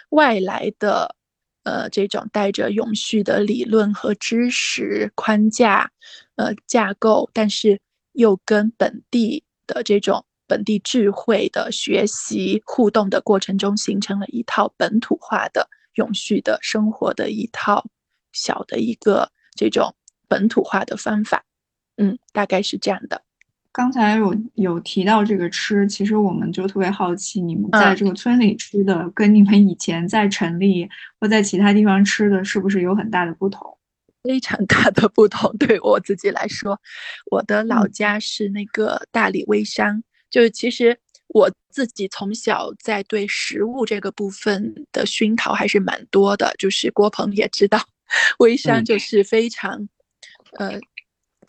[0.08, 1.14] 外来的，
[1.64, 5.90] 呃，这种带着永续的理论和知识框架，
[6.42, 7.80] 呃，架构，但是
[8.12, 17.84] 又跟本地的这种本地智慧的学习互动的过程中，形成了一套本土化的永续的生活的一套
[18.32, 19.30] 小的一个。
[19.54, 19.94] 这种
[20.28, 21.44] 本土化的方法，
[21.98, 23.20] 嗯，大概是这样的。
[23.70, 30.88] 刚才有有提到这个吃，其实我们就特别好奇，你们在这个村里吃的，跟你们以前在城里
[31.20, 33.76] 或在其他地方吃的是不是有很大的不同？
[34.22, 35.56] 非常大的不同。
[35.58, 36.80] 对我自己来说，
[37.30, 47.82] 我的老家是那个大理微商，就是其实我自己从小在对食物这个部分的熏陶还是蛮多的，就是郭鹏也知道。
[48.38, 49.88] 微商就是非常，
[50.58, 50.78] 呃，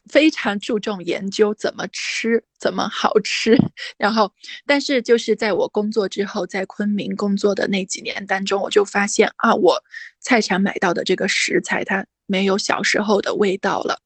[0.09, 3.57] 非常注重研究怎么吃，怎么好吃。
[3.97, 4.31] 然后，
[4.65, 9.77] 但是就是在我工作之后，在昆明工作的那几年当中，我就发现啊，我
[10.21, 13.99] 菜场买到的这个食材，它没有小时候的味道了。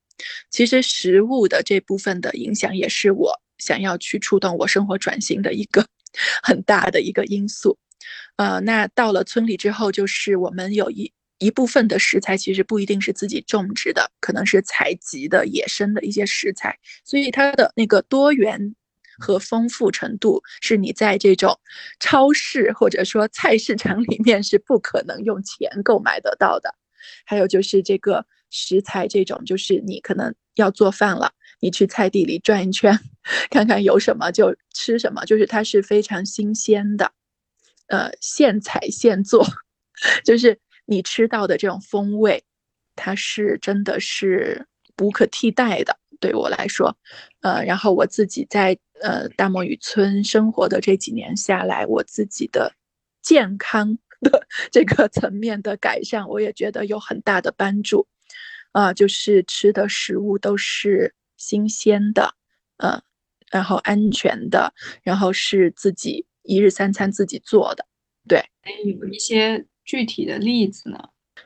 [0.50, 5.86] 其实食物的这部分的影响，也是我想要去触动我生活转型的一个
[6.42, 7.78] 很大的一个因素。
[8.36, 11.12] 呃，那到了村里之后，就是我们有一。
[11.40, 16.76] 一部分的食材其实不一定是自己种植的，可能是采集的野生的一些食材，
[17.06, 18.74] 所以它的那个多元
[19.20, 21.56] 和丰富程度是你在这种
[22.00, 26.74] 超市或者说菜市场里面是不可能用钱购买得到的。
[27.26, 32.98] 还有就是这个食材，这种就是你可能要做饭了，你去菜地里转一圈，
[33.50, 37.12] 看看有什么就吃什么，就是它是非常新鲜的，
[37.88, 39.46] 呃，现采现做，
[40.24, 42.44] 就是你吃到的这种风味，
[42.96, 44.66] 它是真的是
[44.96, 45.98] 不可替代的。
[46.20, 46.98] 对我来说，
[47.42, 52.74] 呃，然后我自己在呃大漠雨村生活的这几年下来，我自己的
[53.22, 54.00] 健康。
[54.22, 58.08] 的这个层面的改善，我也觉得有很大的帮助，
[58.72, 62.34] 啊，就是吃的食物都是新鲜的，
[62.78, 63.02] 嗯，
[63.52, 67.86] 然后安全的，然后是自己一日三餐自己做的，
[68.28, 68.44] 对。
[68.86, 70.98] 有一些具体的例子呢？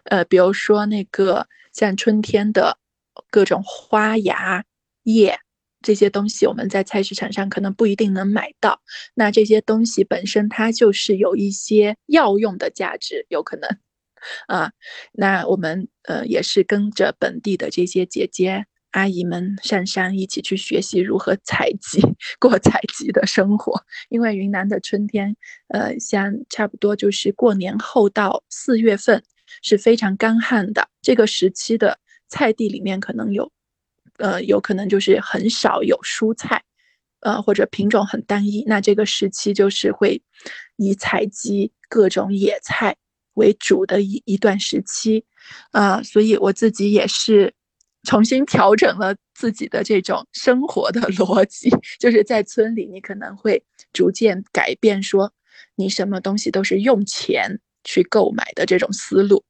[0.06, 2.78] 呃，比如说那个像春天的
[3.30, 4.64] 各种花芽
[5.04, 5.40] 叶。
[5.82, 8.82] 这些东西我们在菜市场上可能不一定能买到，
[9.13, 13.70] 那这些东西本身它就是有一些药用的价值，有可能，
[14.48, 14.72] 啊，
[15.12, 22.02] 那我们呃也是跟着本地的这些姐姐阿姨们上山一起去学习如何采集，
[22.39, 23.82] 过采集的生活。
[24.10, 25.36] 因为云南的春天，
[25.70, 29.24] 呃，像差不多就是过年后到四月份
[29.63, 33.52] 是非常干旱的，这个时期的菜地里面可能有。
[34.22, 36.64] 呃，有可能就是很少有蔬菜，
[37.22, 38.64] 呃，或者品种很单一。
[38.68, 40.22] 那这个时期就是会
[40.78, 42.96] 以采集各种野菜
[43.34, 45.26] 为主的一一段时期，
[45.72, 47.54] 啊，所以我自己也是
[48.04, 55.32] 重新调整了自己的这种生活的 逻辑，就是在村里，你可能会逐渐改变，说
[55.76, 59.44] 你什么东西都是用钱去购买的这种思路。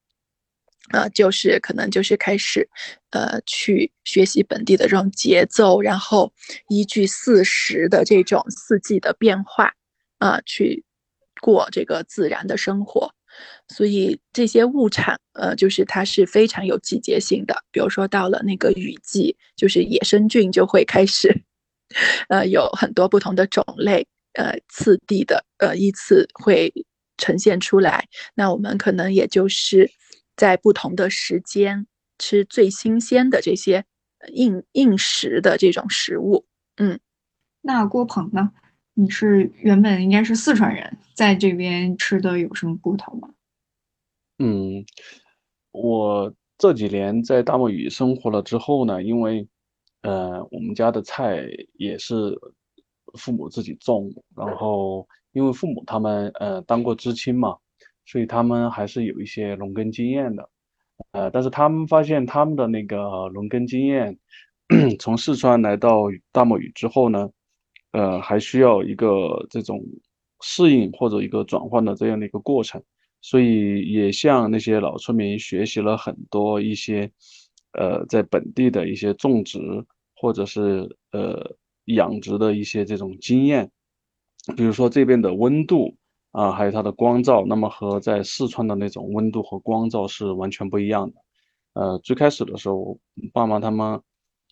[0.92, 2.68] 呃，就是可能就是开始，
[3.12, 6.32] 呃，去学习本地的这种节奏，然后
[6.70, 9.74] 依据四时的这种四季的变化，
[10.20, 10.84] 啊，去
[11.42, 13.14] 过这个自然的生活。
[13.70, 17.56] 所以这些物产，呃，就是它是非常有季节性的。
[17.72, 21.34] 比如说到了那个雨季，就是野生菌就会开始，
[22.28, 26.74] 呃，有很多不同的种类，呃，次第的，呃，依次会
[27.18, 28.06] 呈现出来。
[28.36, 29.90] 那我们可能也就是。
[30.42, 31.86] 在不同的时间
[32.18, 33.86] 吃最新鲜的这些
[34.34, 37.00] 应应时的这种食物，嗯，
[37.62, 38.52] 那郭鹏呢？
[38.96, 43.30] 你是原本应该是四川人，在这边吃的有什么不同吗？
[44.40, 44.84] 嗯，
[45.74, 49.48] 我这几年在大漠雨生活了之后呢，因为
[50.02, 52.36] 呃我们家的菜也是
[53.14, 57.56] 父母自己种，然后因为父母他们呃当过知青嘛。
[58.06, 60.50] 所以他们还是有一些农耕经验的，
[61.12, 64.18] 呃，但是他们发现他们的那个农耕经验，
[65.00, 67.30] 从四川来到大漠雨之后呢，
[67.92, 69.82] 呃，还需要一个这种
[70.42, 72.84] 适应或者一个转换的这样的一个过程，
[73.22, 77.10] 所以也向那些老村民学习了很多一些，
[77.74, 79.60] 呃，在本地的一些种植
[80.16, 83.72] 或者是呃养殖的一些这种经验，
[84.58, 85.96] 比如说这边的温度。
[86.32, 91.16] 啊，还有它的光照，那么和在四川的那种温度和光照是完全不一样的。
[91.74, 92.98] 呃，最开始的时候，
[93.34, 94.02] 爸妈他们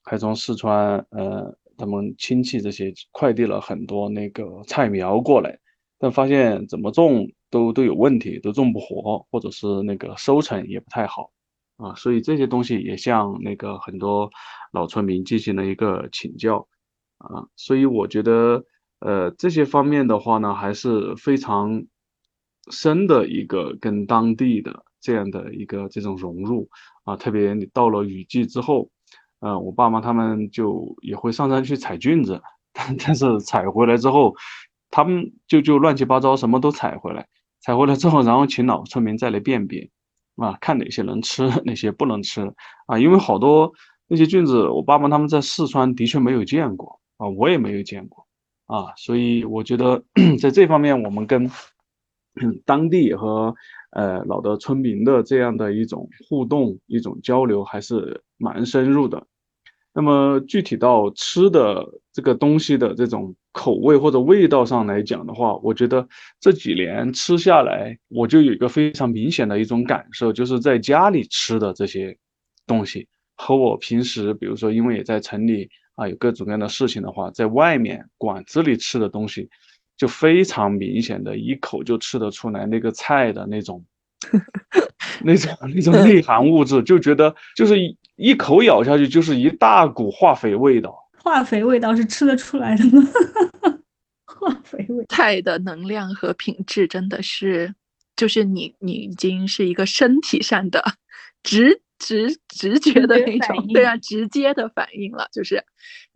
[0.04, 5.58] 还从四川，呃，他们亲戚这些快递了很多那个菜苗过来，
[5.98, 11.32] 但发现怎么种都都有问题，都种不活，或者是那个收成也不太好
[11.78, 11.96] 啊。
[11.96, 14.30] 所以这些东西也向那个很多
[14.74, 16.68] 老村民进行了一个请教
[17.20, 17.48] 啊。
[17.56, 18.62] 所以我觉得。
[19.00, 21.86] 呃，这些方面的话呢，还是非常
[22.72, 26.70] 深的一个跟当地的这样的一个这种融入
[27.06, 28.90] 啊，特别你到了雨季之后，
[29.40, 32.42] 呃，我爸妈他们就也会上山去采菌子，
[32.74, 34.36] 但是采回来之后，
[34.90, 37.26] 他们就就乱七八糟什么都采回来，
[37.62, 39.90] 采回来之后，然后请老村民再来辨别
[40.36, 42.42] 啊，看哪些能吃，哪些不能吃
[42.88, 43.72] 啊，因为好多
[44.08, 48.28] 那些菌子，我爸妈他们在四川的确没有见过啊，我也没有见过。
[48.70, 50.04] 啊，所以我觉得
[50.40, 51.50] 在这方面，我们跟
[52.66, 53.54] 当地和
[53.94, 59.26] 呃老的村民的这样的一种互动、一种交流还是蛮深入的。
[59.92, 66.08] 那么具体到吃的这个东西的这种口味或者味道上来讲的话，我觉得
[66.40, 72.16] 这几年吃下来，我就有一个非常明显的一种感受，就是在家里吃的这些
[72.68, 75.68] 东西和我平时，比如说因为也在城里。
[76.00, 79.50] 啊，有各种各样的事情的话，在外面馆子里吃的东西，
[79.98, 83.84] 就非常明显的一口就吃得出来那个菜的那种
[85.22, 90.96] 那种那种内含物质，就觉得就是一一口咬下去就是一大股化肥味道。
[91.22, 93.04] 化肥味道是吃得出来的吗？
[94.26, 97.76] 化肥味菜的能量和品质真的是，
[98.16, 100.82] 就是你你已经是一个身体上的
[101.44, 105.28] 直直直觉的那种，对啊，直接的反应了。
[105.32, 105.64] 就是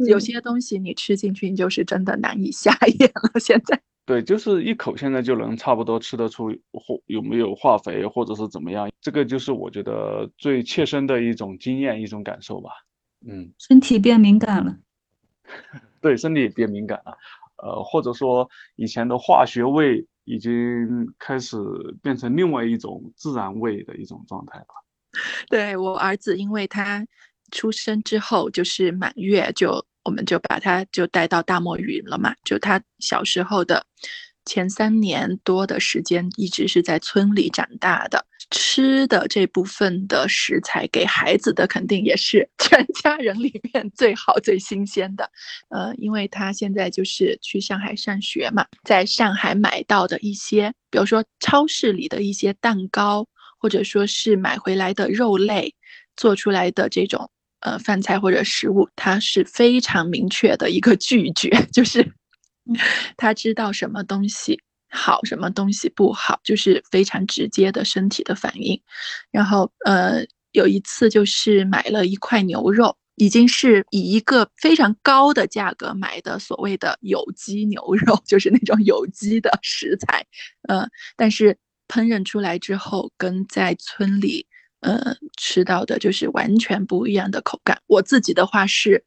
[0.09, 3.39] 有些东西你吃进去，你就是真的难以下咽了。
[3.39, 12.69] 现在对，就是一口现在就能差不多吃得出或有没有化肥或者是怎么样，这个就是我觉得最切身的一种经验一种感受吧。
[13.25, 14.75] 嗯，身体变敏感了。
[16.01, 17.17] 对，身体变敏感了。
[17.63, 20.53] 呃，或者说以前的化学味已经
[21.17, 21.57] 开始
[22.01, 24.65] 变成另外一种自然味的一种状态了。
[25.49, 27.05] 对我儿子，因为他
[27.51, 33.85] 出生之后就是满月，就我们就把他就带到大漠云了嘛，就他小时候的。
[34.45, 45.31] 前三年多的时间一直是在村里长大的，吃的这部分的食材给孩子的肯定也是全家人里面最好最新鲜的。
[45.69, 53.25] 呃，因为他现在就是去上海上学嘛，在上海买到的一些，比如说超市里的一些蛋糕，
[53.63, 55.73] 或者说是买回来的肉类
[56.17, 62.13] 做出来的这种呃饭菜或者食物，他是非常明确的一个拒绝， 就是。
[63.17, 64.57] 他知道什么东西
[64.89, 68.81] 好，什么东西不好，就是非常直接的身体的反应。
[69.31, 80.25] 然后，呃，有一次就是买了一块牛肉，已经是以一个非常高的价格买的所谓的有机牛肉， 就是那种有机的食材，
[80.69, 80.87] 呃，
[81.17, 81.57] 但是
[81.93, 84.47] 烹饪出来之后，跟在村里。
[84.79, 87.81] 呃，吃到的就是完全不一样的口感。
[87.87, 89.01] 我自己的话是，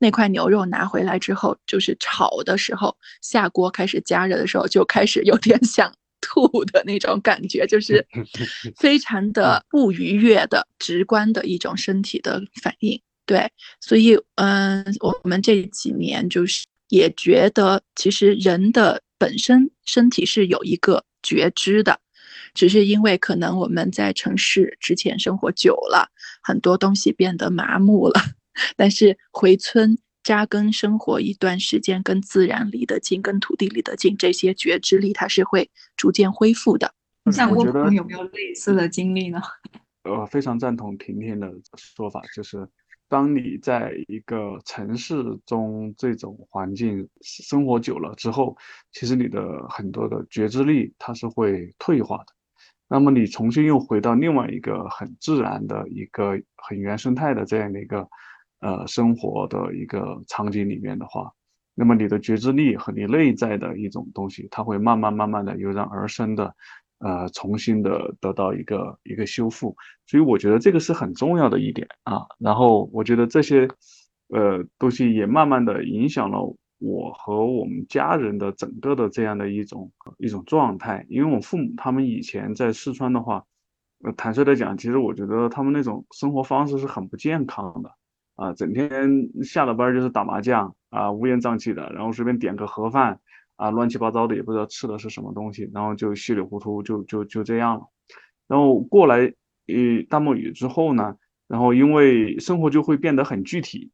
[0.00, 8.04] 那块牛肉拿回来之后，就是炒的时候，下锅开始加热的时候，就开始有点 想吐的那种感觉，就是
[8.76, 13.00] 非常 的不愉悦的直观的一种身体的反应。
[13.24, 13.48] 对，
[13.80, 22.00] 所以嗯，我们这几年就是也觉得，其实人的本身身体是有一个觉知的。
[22.54, 26.10] 只是因为可能我们在城市之前生活久了，
[26.42, 28.20] 很多东西变得麻木了。
[28.76, 36.92] 但是回村扎根生活一段时间，跟自然离得近，跟土地离得近，这些觉知力它是会逐渐恢复的。
[37.32, 39.40] 像郭鹏有没有类似的经历呢？
[40.04, 42.66] 呃，非常赞同婷婷的说法，就是
[43.08, 48.56] 当你在一个城市中这种环境生活久了之后，
[48.92, 52.32] 其实你的很多的觉知力它是会退化的。
[52.90, 58.08] 那么你重新又回到另外一个很自然的一个很原生态的这样的一个
[58.60, 61.30] 呃生活的一个场景里面的话，
[61.76, 66.52] 那么你的觉知力和你内在的一种东西，它会慢慢慢慢的油然而生的，
[66.98, 69.76] 呃，重新的得到一个一个修复。
[70.08, 72.26] 所以我觉得这个是很重要的一点啊。
[72.40, 73.68] 然后我觉得这些
[74.30, 76.56] 呃东西也慢慢的影响了。
[76.80, 83.44] 我和我们家人的整个的这样的一种一种状态，因为我父母他们以前在四川的话，
[84.02, 87.92] 呃，坦率的讲，其实我觉得他们那种生活方式是很不健康的，
[88.36, 93.20] 啊，整天下了班就是打麻将啊，乌烟瘴气的，然后随便点个盒饭
[93.56, 97.86] 啊，乱七八糟的也不知道吃的是什么东西，然后就稀里糊涂就就就这样了，
[98.48, 99.26] 然后过来
[99.66, 101.14] 呃大漠雨之后呢，
[101.46, 103.90] 然后因为生活就会变得很具体。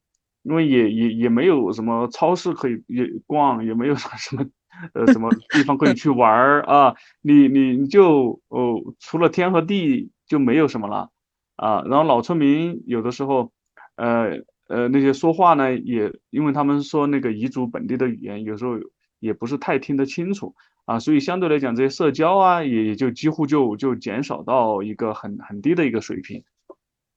[0.48, 4.46] 因为也也也没有什么超市可以也逛，也没有什么什么
[4.94, 11.10] 呃什么地方可以去玩儿啊，你你你就哦除了天和地就没有什么了
[11.56, 11.82] 啊。
[11.86, 13.50] 然后老村民有的时候，
[13.96, 14.38] 呃
[14.68, 18.78] 呃那些说话呢也因为他们说那个彝族本地的语言，有时候
[19.18, 26.44] 也不是太听得清楚啊，所以相对来讲这些社交啊也也就几乎就就减少到一个很很低的一个水平。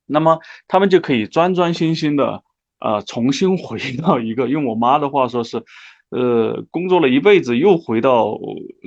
[0.08, 2.44] 那么他们就可以专专心心的。
[2.80, 5.64] 呃，重新回到一个用我妈的话说是，
[6.10, 8.38] 呃，工作了一辈子又回到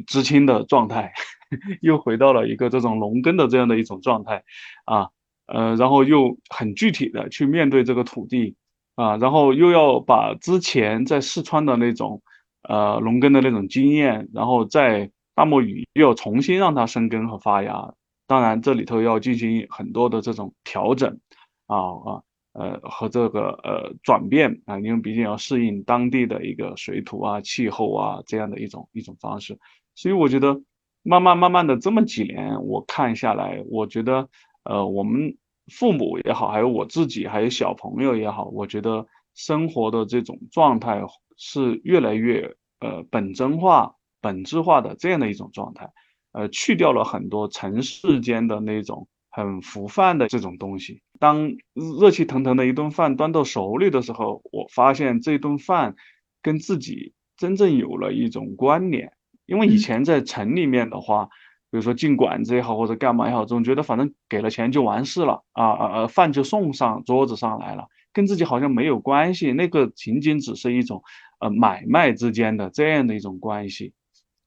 [0.06, 1.12] 知青的状态，
[1.82, 4.42] 又回到了一个这种农耕的这样的一种状态，
[4.86, 5.08] 啊，
[5.46, 8.56] 呃，然后又很具体的去面对这个土地，
[8.96, 12.22] 啊，然后又要把之前在四川的那种，
[12.68, 17.92] 呃，农耕的那种经验，然后在大漠雨又要重新让它生根和发芽，
[18.26, 21.18] 当然这里头要进行很多的这种调整，
[21.66, 22.22] 啊啊。
[22.52, 29.58] 呃，和这个呃转变啊，因为毕竟要适应当地的一个水土啊、气候啊这样的一种一种方式，
[29.94, 30.60] 所以我觉得
[31.02, 34.28] 慢慢慢慢的这么几年，我看下来，我觉得
[34.64, 35.36] 呃我们
[35.72, 41.02] 父母也好，还有我自己，还有小朋友也好，我觉得生活的这种状态
[41.38, 45.88] 是越来越呃本真化、本质化的这样的一种状态，
[46.32, 51.02] 呃去掉了很多城市间的那种很浮泛的这种东西。
[51.18, 51.52] 当
[51.98, 55.96] 热气腾腾的一顿饭端到手里的时候，我发现这顿饭
[56.42, 59.12] 跟自己真正有了一种关联。
[59.46, 61.26] 因为以前在城里面的话，
[61.70, 69.52] 比如说进馆子也好，或者干嘛也好，总觉得反正给了钱就完事了啊啊啊，饭就送上桌子上来了，跟自己好像没有关系。
[69.52, 71.02] 那个仅仅只是一种
[71.40, 73.92] 呃买卖之间的这样的一种关系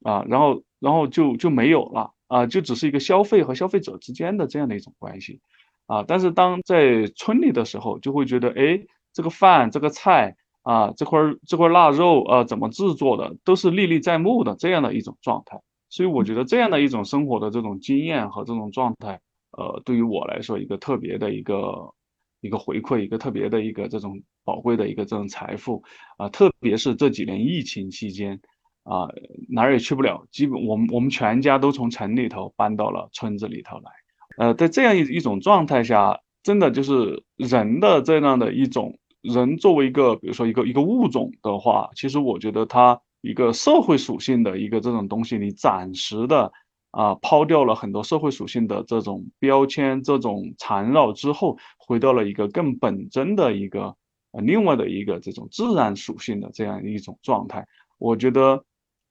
[0.03, 5.41] 啊，然后然后就就没有了啊，就只是一个消费和消费者之间的这样的一种关系
[5.86, 6.03] 啊。
[6.07, 10.36] 但是当在村里的时候，就会觉得哎，这个饭这个菜。
[10.65, 15.61] 啊，这块这块腊肉啊，怎么制作的，都是历历在目的这样的一种状态。
[15.89, 19.21] 所以我觉得这样的一种生活的这种经验和这种状态，
[19.51, 21.93] 呃，对于我来说，一个特别的一个
[22.41, 25.84] 一个回馈，一个特别的一个这种宝贵的一个这种财富
[26.17, 26.30] 啊。
[26.30, 28.41] 特别是这几年疫情期间
[28.86, 29.09] 啊，
[29.49, 33.91] 哪儿也去不了，基本我们我们全家都从城里头搬到了村子里头来。
[34.38, 38.97] 呃，在这样一一种状态下，真的就是人的这样的一种。
[39.21, 46.51] 人作为一个，比如说一个一个物种的话，其实我觉得它一个社会属性的一个这种东西，你暂时的
[46.91, 53.95] 啊抛掉了很多社会属性的这种标签、这种缠绕之后，回到了一个更本真的一个
[54.33, 57.65] 呃另外的一个这种自然属性的这样一种状态。
[57.97, 58.63] 我觉得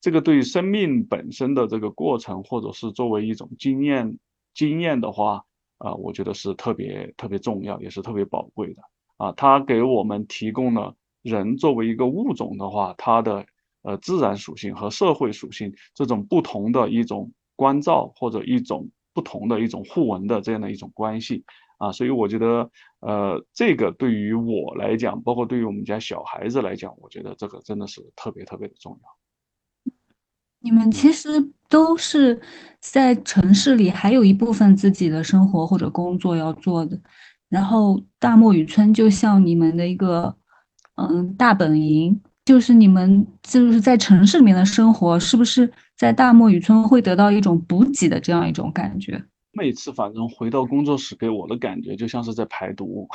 [0.05, 4.19] 这个对生命本身的这个过程，或者是作为一种经验
[4.53, 5.43] 经验的话，
[5.79, 8.83] 啊，我觉得是特别特别重要，也是特别宝贵的。
[9.17, 13.47] 啊，它给我们提供了人作为一个物种的话，它的
[13.81, 21.45] 呃自然属性和社会属性这种不同的一种关照或者一种不同的一种互文的这样的一种关系
[21.79, 29.24] 啊，所以我觉得呃这个对于我来讲，包括对于我们家小孩子来讲，我觉得这个真的是特别特别的重要。
[30.65, 31.29] 你们其实
[31.69, 32.41] 都是
[32.81, 36.99] 在城市里，还有一部分自己的生活或者工作要做的。
[37.51, 40.35] 然后大漠雨村就像你们的一个，
[40.97, 49.23] 嗯，大本营，就是你们就是在城市里面的生活，是不是在大漠雨村会得到一种补给的这样一种感觉？
[49.53, 53.07] 每次反正回到工作室给我的感觉就像是在排毒，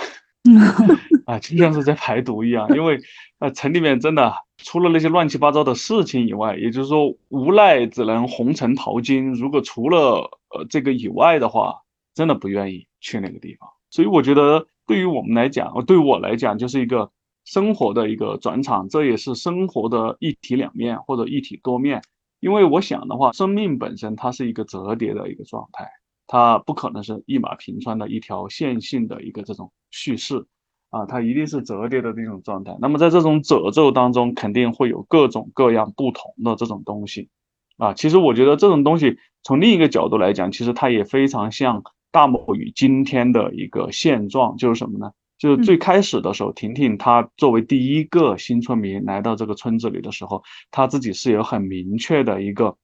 [1.26, 3.00] 啊，就像是在排毒一样，因为
[3.40, 9.34] 呃，城里面真的除了那些乱七八糟的事情以外，也就是说无奈只能红尘淘金。
[9.34, 11.76] 如果除了呃这个以外的话，
[12.16, 13.70] 真的不愿意去那个地方。
[13.90, 17.12] 所以我觉得，对于我们来讲，对我来讲，就是一个
[17.46, 22.02] 生活的一个转场，这也是生活的一体两面或者一体多面。
[22.40, 25.90] 因为我想的话，生命本身它是一个折叠的一个状态，
[26.32, 30.45] 它不可能是一马平川的一条线性的一个这种叙事
[30.91, 32.77] 啊，它一定是折叠的这种状态。
[32.80, 37.30] 那么在这种褶皱当中，肯定会有各种各样不同的这种东西
[37.77, 37.93] 啊。
[37.95, 41.82] 其实我觉得这种东西从另一个角度来讲，其实它也非常像。
[42.11, 45.11] 大漠与今天的一个现状就是什么呢？
[45.38, 52.75] 就是最开始的时候，婷婷她作为第一个新村民来到这个村子里的时候，她自己是有很明确的一个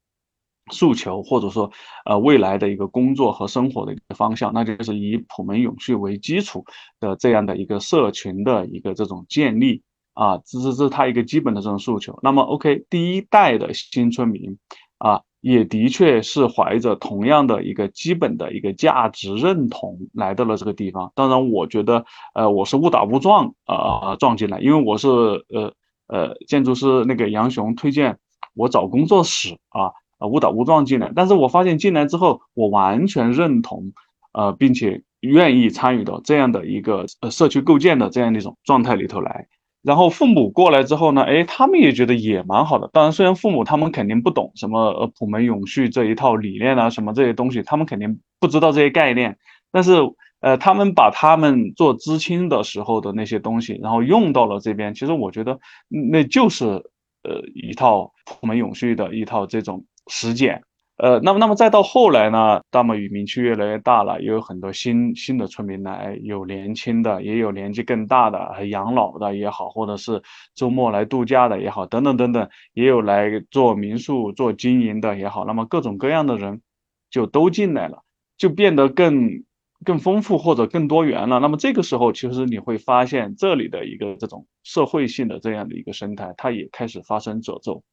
[0.71, 1.71] 诉求，或者说
[2.05, 6.65] 呃未来的一个工作和生活的一个方向，那就是以普门永续为基础
[6.99, 9.81] 的这样的一个社群的一个这种建立
[10.13, 12.19] 啊，这是这是他一个基本的这种诉求。
[12.21, 14.57] 那么 OK，第一代的新村民
[14.97, 15.21] 啊。
[15.41, 21.11] 也的确是怀着同样的一个基本的一个价值认同来到了这个地方。
[21.13, 22.03] 当然，我觉得，
[22.33, 25.71] 呃，我是误打误撞啊撞进来，因为我是呃
[26.07, 28.17] 呃建筑师那个杨雄推荐
[28.55, 31.11] 我找工作室啊啊误打误撞进来。
[31.15, 33.91] 但是我发现进来之后，我完全认同，
[34.33, 39.47] 呃，并且愿意参与到这样的一个呃社区构建的这样的一种状态里头来。
[39.81, 42.89] 然后父母过来之后呢，哎，他们也觉得也蛮好的。
[42.91, 49.37] 当然，虽然父母他们肯定不懂什么呃普门永续这一套理念啊，什么这些东西，他们肯定不知道这些概念。
[49.71, 49.93] 但是，
[50.39, 60.61] 呃，他们把他们做知青的时候的那些东西，然后用到了这边，其实我觉得那就是呃一套普门永续的一套这种实践。
[60.97, 70.21] 呃，那么，那么再到后来呢，大漠雨民区越来越大了，也有很多新新的村民来，有年轻的，也有年纪更大的，养老的也好，或者是
[70.55, 76.61] 周末来度假的也好，等等等等，也有来做民宿、做经营的也好，那么各种各样的人
[77.09, 78.01] 就都进来了，
[78.37, 79.43] 就变得更
[79.83, 81.41] 更丰富或者更多元了。
[81.41, 87.83] 那么这个时候，其实你会发现这里的一个这种社会性的这样的一个生态，它也开始发生褶皱，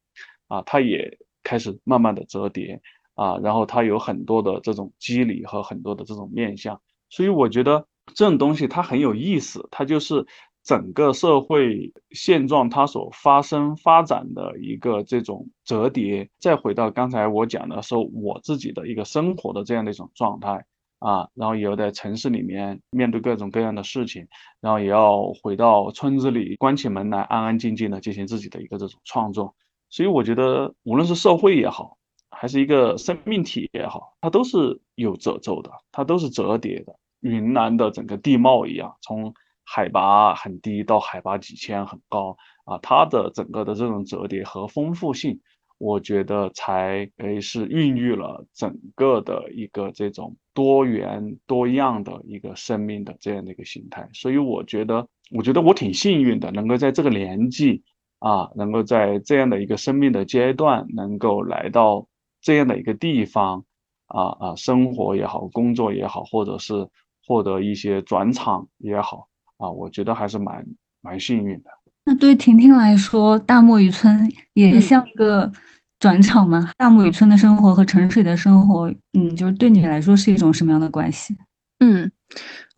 [0.47, 1.17] 啊，它也。
[1.43, 2.81] 开始慢慢的折叠
[3.15, 6.79] 啊，然后它有很多的这种机理和很多的这种面相，
[7.09, 7.85] 所以我觉得
[8.15, 10.25] 这种东西它很有意思，它就是
[10.63, 16.29] 整个社会现状它所发生发展的一个这种折叠。
[16.39, 20.65] 再回到刚才我讲的说我自己的一个生活的这样的一种状态
[20.99, 24.25] 啊，然后也要在城市里面面对各种各样的事情，
[24.61, 29.53] 然后也要回到村子里关起门来安安静静的进行自己的一个这种创作。
[29.93, 31.99] 所以我觉得，无论是社会也好，
[32.31, 36.95] 还是一个生命体也好，它都是有褶皱的，它都是折叠的。
[37.19, 39.31] 云南的整个地貌一样，从
[39.63, 42.35] 海拔很低到海拔几千很高
[42.65, 45.39] 啊，它的整个的这种折叠和丰富性。
[45.77, 57.83] 我觉得才诶是孕育了整个的一个这种多元多样的一个生命的这样的一个形态，所以我觉得，我觉得我挺幸运的，能够在这个年纪
[58.23, 62.07] 啊，能够在这样的一个生命的阶段，能够来到
[62.41, 63.65] 这样的一个地方
[64.07, 66.87] 啊啊，生活也好，工作也好，或者是
[67.27, 70.65] 获得一些转场也好啊，我觉得还是蛮
[71.01, 71.69] 蛮幸运的。
[72.05, 75.51] 那对婷婷来说，大漠渔村也像一个。
[75.99, 76.69] 转场吗？
[76.77, 81.33] 大漠渔村的生活和城市里的生活，嗯，就是对你来说是一种什么样的关系？
[81.79, 82.11] 嗯，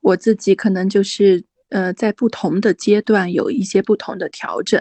[0.02, 4.80] 我自己可能就是呃，在不同的阶段有一些不同的调整。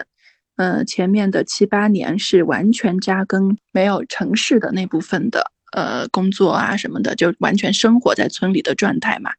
[0.55, 9.31] 呃，前面的七八年是完全扎根，没有城市的那部分的呃工作啊什么的，就完全生活在村里的状态嘛。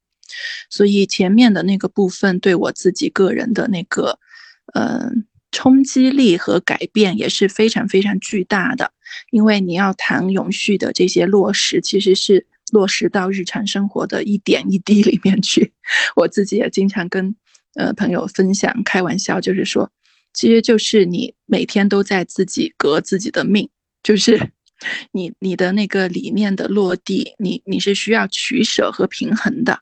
[0.70, 4.18] 所以前面的那个部分对我自己个人的那个，
[4.74, 5.26] 嗯。
[5.52, 8.92] 冲击力和改变也是非常非常巨大的，
[9.30, 15.72] 因为你要谈永续的这些落实，其实是落实到日常生活的一点一滴里面去。
[16.14, 17.34] 我自己也经常跟
[17.74, 19.90] 呃朋友分享，开玩笑就是说，
[20.36, 23.68] 其实就是你每天都在自己革自己的命，
[24.02, 24.52] 就是
[25.10, 29.80] 你你的那个理念的落地，你你是需要取舍和平衡的，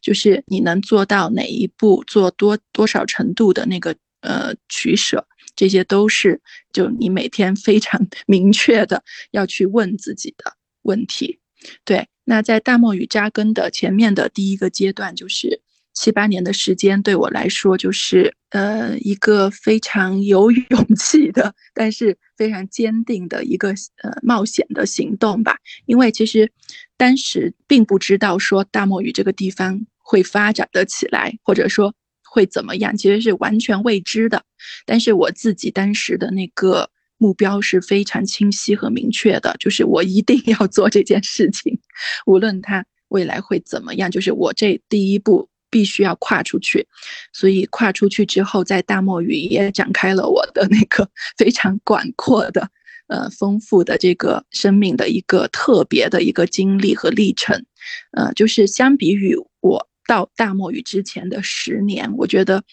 [0.00, 3.94] 就是你能做到哪一步，做多多少程度的那个。
[4.22, 5.26] 呃，取舍，
[5.56, 6.42] 这些都是
[6.74, 11.38] 就你每天非常 明确的要去问自己的问题。
[11.86, 15.62] 对，那在大漠与扎根的前面的第一个阶段，就是
[16.00, 23.68] 七八年的时间，对我来说就是呃一个非常有勇气的，但是非常坚定的一个
[24.02, 25.56] 呃冒险的行动吧。
[25.84, 26.50] 因为其实
[26.96, 31.92] 当时并不知道说大漠雨这个地方会发展的起来，或者说。
[32.32, 32.96] 会怎么样？
[32.96, 34.40] 其实是完全未知的。
[34.86, 36.88] 但是我自己当时的那个
[37.18, 41.76] 目标是非常清晰和明确的，就是我一定要做这件事情，
[42.26, 46.86] 无论它未来会怎么样，就是我这第一步必须要跨出去。
[47.32, 51.08] 所以跨出去之后，在大漠雨也展开了我的那个
[51.38, 52.68] 非常广阔的、
[53.08, 57.64] 呃丰富的这个生命的一个特别的一个经历和历程。
[58.12, 59.88] 呃，就是相比于我。
[60.06, 62.64] 到大漠雨之前的十年，我觉得，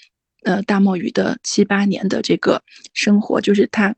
[0.42, 2.64] 呃，大漠雨的七八年的这个
[2.96, 3.94] 生活，就是它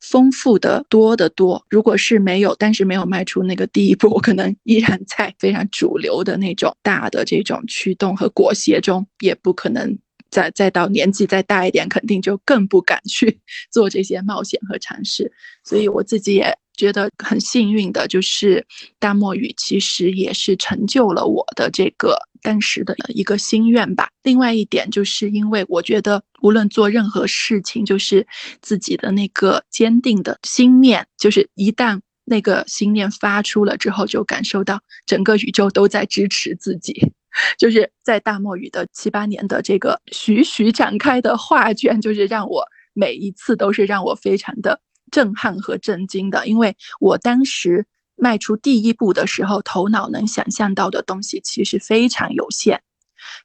[0.00, 1.64] 丰富的多得多。
[1.68, 9.98] 如果是没有，但是没有迈出那个第一步，我可能依然在非常主流的那种大的这种驱动和裹挟中，也不可能
[10.30, 13.40] 再再到年纪再大一点，肯定就更不敢去
[13.70, 15.30] 做这些冒险和尝试。
[15.64, 16.56] 所以我自己也。
[16.76, 18.66] 觉得很幸运的就是
[18.98, 24.08] 大漠雨，其实也是成就了我的这个当时的一个心愿吧。
[24.22, 28.26] 另外一点，就是因为我觉得无论做任何事情，就是
[28.60, 37.12] 自己的那个坚定的心念，就是一旦那个心念发出了之后，就感受到整个宇宙都在支持自己。
[37.58, 44.80] 就是在大漠雨的七八年的这个徐徐展开的画卷，就是让我每一次都是让我非常的。
[45.12, 47.84] 震撼和震惊的，因为我当时
[48.20, 52.82] 迈出第一步的时候，头脑能想象到的东西其实非常有限，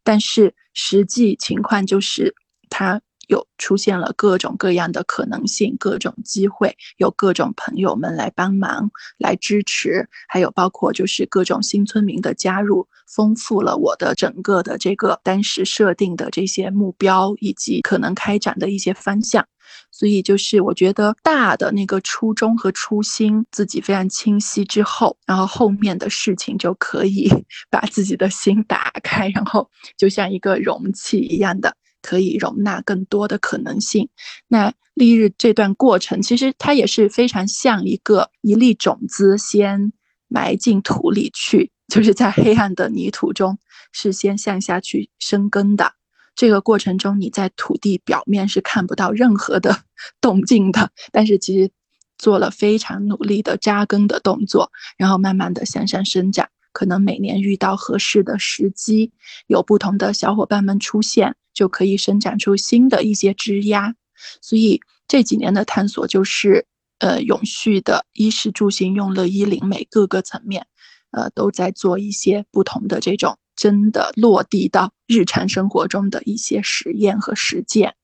[0.03, 2.35] 但是实际情况就是，
[2.69, 19.45] 他有出现了各种各样的可能性，各种机会，有各种朋友们来帮忙、来支持，还有包括就是各种新村民的加入，丰富了我的整个的这个当时设定的这些目标以及可能开展的一些方向。
[19.91, 27.29] 所以就是我觉得大的那个初衷和初心自己非常清晰之后，然后后面的事情就可以
[27.71, 31.75] 把自己的心打开，然后就像一个容器一样的，
[32.05, 34.07] 可以容纳更多的可能性。
[34.47, 39.91] 那历日这段过程，其实它也是非常像一个一粒种子先
[40.27, 43.57] 埋进土里去，就是在黑暗的泥土中
[43.91, 45.93] 是先向下去生根的。
[46.35, 49.83] 这个过程中，你在土地表面是看不到任何的
[50.21, 51.71] 动静的，但是其实
[52.17, 56.47] 做了非常努力的扎根的动作，然后慢慢的向上生长。
[56.71, 59.13] 可能每年遇到合适的时机，
[59.47, 63.95] 有不同的小伙伴们出现，就可以生长出新的一些枝丫。
[64.41, 66.67] 所以这几年的探索就是，
[66.99, 70.67] 呃，永续的衣食住行用乐衣领美各个层面。
[71.11, 77.95] 呃，都在做一些不同的这种真的落地到日常生活中的一些实验和实践。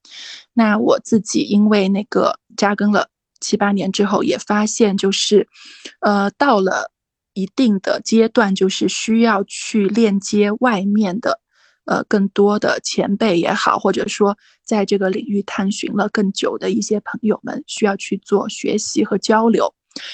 [0.53, 3.09] 那我自己因为那个扎根了
[3.41, 5.49] 七八年之后，也发现就是，
[5.99, 6.89] 呃，到了
[7.33, 11.41] 一定的阶段，就是需要去链接外面的。
[11.85, 19.73] 呃，更多的前辈也好，或者说在这个领域探寻了更久的一些朋友们，需要去做学习和交流。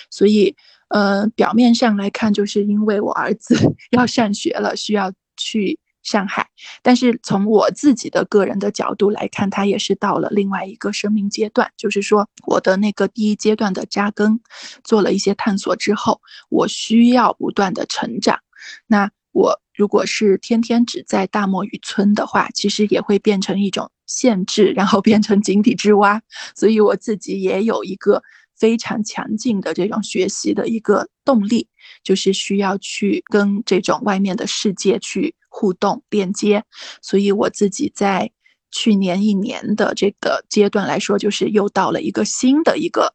[0.09, 0.55] 所以，
[0.89, 3.55] 呃，表面上来看，就是因为我儿子
[3.91, 6.47] 要上学了，需要去上海。
[6.81, 14.39] 但是从我自己的个人的角度来看，他也是到了另外一个生命阶段，就是说我的那个第一阶段的扎根，
[14.83, 18.39] 做了一些探索之后，我需要不断的成长。
[18.87, 19.61] 那我。
[19.75, 26.19] 如果是天天只在大漠渔村的话，其实也会变成一种限制，然后变成井底之蛙。
[26.55, 28.23] 所以我自己也有一个
[28.57, 31.67] 非常强劲的这种学习的一个动力，
[32.03, 36.63] 就是需要去跟这种外面的世界去互动链接。
[37.03, 38.31] 所以我自己在
[38.71, 43.13] 去年一年的这个阶段来说，就是又到了一个新的一个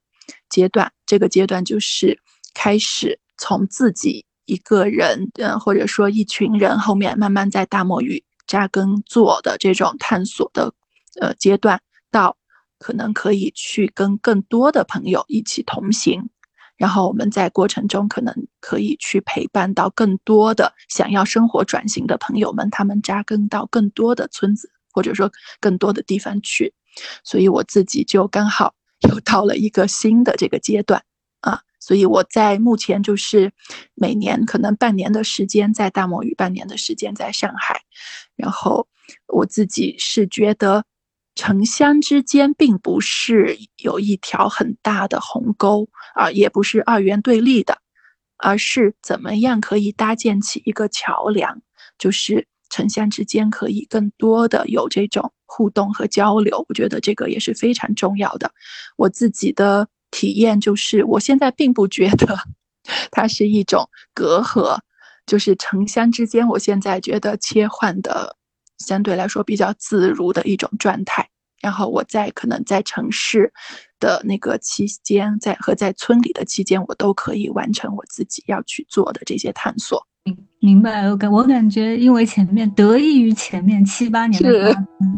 [0.48, 0.92] 阶段。
[1.04, 2.20] 这个阶段就是
[2.54, 4.24] 开始从自己。
[4.52, 10.74] 一个人，嗯，或者说一群人，后面慢慢在大漠域扎根做的这种探索的，
[11.20, 11.80] 呃，阶段，
[12.10, 12.36] 到
[12.78, 16.28] 可能可以去跟更多的朋友一起同行，
[16.76, 25.30] 然后我们在过程中可能可以去陪伴到更多的想要生活转型的朋友们，他们扎根到更多的村子，或者说
[25.60, 26.74] 更多的地方去，
[27.24, 28.74] 所以我自己就刚好
[29.08, 31.02] 又到了一个新的这个阶段。
[31.84, 33.50] 所以我在目前就是
[33.96, 37.82] 每年可能半年的时间在大漠屿，半年的时间在上海，
[38.36, 38.86] 然后
[39.26, 40.84] 我自己是觉得
[41.34, 47.76] 城乡之间并不是有一条很大的鸿沟啊，也不是二元对立的，
[48.36, 51.62] 而是怎么样可以搭建起一个桥梁，
[51.98, 56.64] 就是城乡之间可以更多的有这种互动和交流。
[56.68, 58.52] 我觉得这个也是非常重要的。
[58.96, 59.88] 我自己的。
[60.12, 62.38] 体验就是，我现在并不觉得
[63.10, 64.78] 它是一种隔阂，
[65.26, 68.36] 就是城乡之间，我现在觉得切换的
[68.78, 71.28] 相对来说比较自如的一种状态。
[71.60, 73.52] 然后我在可能在城市
[74.00, 80.04] 的那个期间，在和在村里的期间，我都可以完成我自己要去做的这些探索。
[80.24, 84.72] 明明白，我感我感觉，因为前面得益于前面七八年的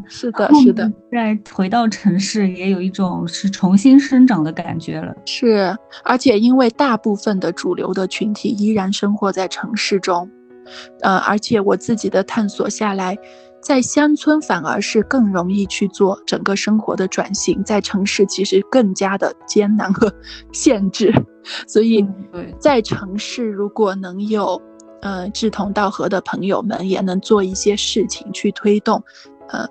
[0.09, 5.15] 是的，是的，再回到城市，也有一种是重新生长的感觉了。
[5.27, 10.31] 是，而且因为大部分的主流的群体依然生活在城市中，
[11.03, 13.15] 呃，而且我自己的探索下来，
[13.61, 20.11] 在乡村反而是更容易去做整个生活的转型，在城市其实更加的艰难和
[20.53, 21.13] 限制。
[21.67, 22.07] 所以，
[22.59, 24.59] 在城市如果能有。
[25.05, 29.05] 呃，志同道合的朋友们也能做一些事情去推动，
[29.51, 29.67] 呃，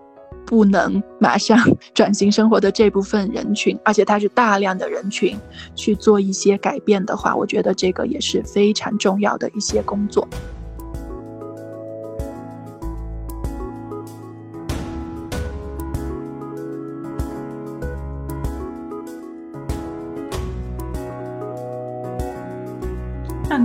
[0.45, 1.57] 不能马上
[1.95, 5.35] 转型生活的这部分人群，而且它是大量的人群
[5.73, 10.27] 去做一些改变的话，我觉得这个也是非常重要的一些工作。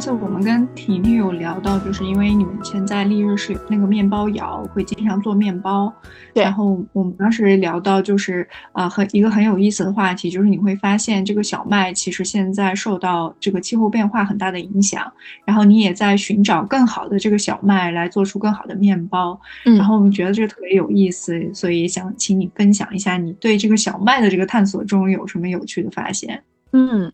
[0.09, 5.93] 次我们跟婷婷有聊到，就是因为你们现在丽日是有那个面包窑，会经常做面包。
[6.33, 6.43] 对。
[6.43, 15.13] 然后我们当时聊到，就是啊，很一个很有意思的话题，就是你会发现这个小麦其实现在受到这个气候变化很大的影响，
[15.45, 19.39] 然后你也在寻找更好的这个小麦来做出更好的面包。
[19.67, 19.77] 嗯。
[19.77, 26.43] 然后我们觉得这个特别有意思，所以想请你分享一下你对这个小麦的这个探索中有什么有趣的发现。
[26.71, 27.11] 嗯，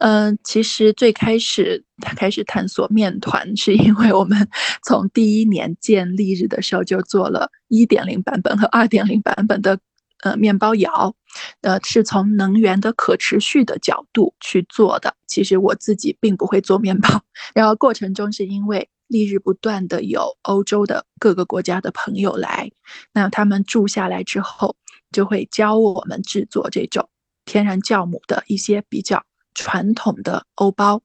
[0.00, 4.48] 嗯，其实最开始他开始探索面团，是因为我们
[4.82, 9.78] 从第一年建立日的时候就做了一点零版本和二点零版本的
[10.22, 11.14] 呃面包窑，
[11.60, 15.14] 呃，是从能源的可持续的角度去做的。
[15.26, 17.22] 其实我自己并不会做面包，
[17.54, 22.70] 然后过程中是因为丽日不断的有欧洲的各个国家的朋友来，
[23.12, 24.76] 那他们住下来之后
[25.12, 27.06] 就会教我们制作这种。
[27.44, 29.22] 天然酵母的一些比较
[29.54, 31.02] 传统的欧包，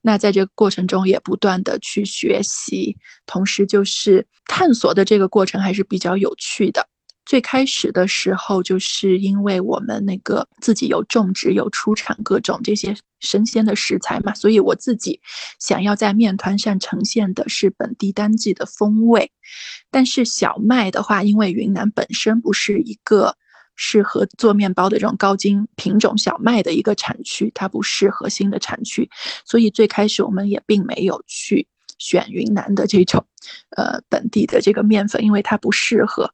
[0.00, 6.88] 那在这个过程中也不断的去学习，同时就是探索的这个过程还是比较有趣的。
[7.24, 15.20] 最开始的时候，就是因为我们那个自己有种植、有出产各种这些生鲜的食材嘛，所以我自己
[15.60, 19.30] 想要在面团上呈现的是本地当季的风味。
[19.90, 23.36] 但是小麦的话，因为云南本身不是一个。
[23.74, 29.08] 适合做面包的这种高精品种小麦的一个产区，它不适合新的产区，
[29.44, 31.66] 所以最开始我们也并没有去
[31.98, 33.24] 选云南的这种
[33.76, 36.30] 呃本地的这个面粉，因为它不适合。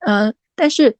[0.00, 0.96] 呃，但是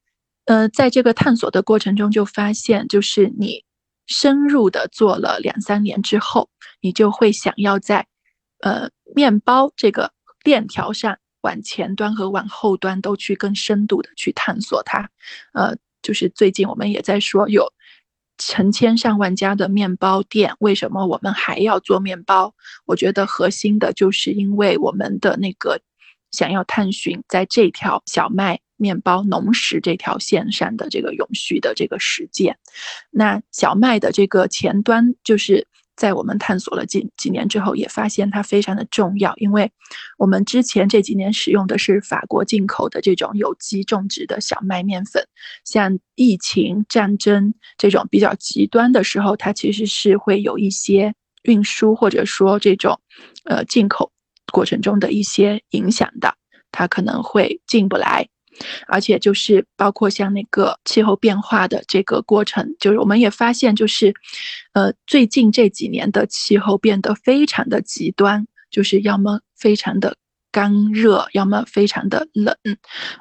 [0.47, 3.65] 呃，在这个探索的过程中，就发现就是你
[4.07, 6.49] 深入的做了两三年之后，
[6.81, 8.07] 你就会想要在
[8.61, 10.13] 呃面包这个
[10.43, 11.19] 链条上。
[11.45, 15.09] 往前端和往后端都去更深度的去探索它，
[15.53, 17.71] 呃，就是最近我们也在说有
[18.39, 22.55] 成千上万家的面包店，为什么我们还要做面包？
[22.87, 25.79] 我觉得核心的就是因为我们的那个
[26.33, 32.57] 想要探寻在这条小麦面包农食这条线上的这个永续的这个实践。
[33.11, 35.69] 那小麦的这个前端就是。
[35.97, 39.71] 在我们探索了几几年之后，也发现它非常的重要，因为
[40.19, 45.25] 我们之前这几年使用的是法国进口的这种有机种植的小麦面粉，
[45.65, 53.01] 像疫情、战争这种比较极端的时候，它其实是会有一些运输或者说这种
[53.45, 54.11] 呃进口
[54.53, 56.35] 过程中的一些影响的，
[56.73, 58.29] 它可能会进不来。
[58.87, 64.15] 而且就是包括像那个气候变化的这个过程，就是我们也发现，就是，
[64.73, 70.17] 呃，最近这几年的气候变得非常的极端，就是要么非常的
[70.53, 72.57] 干热，要么非常的冷，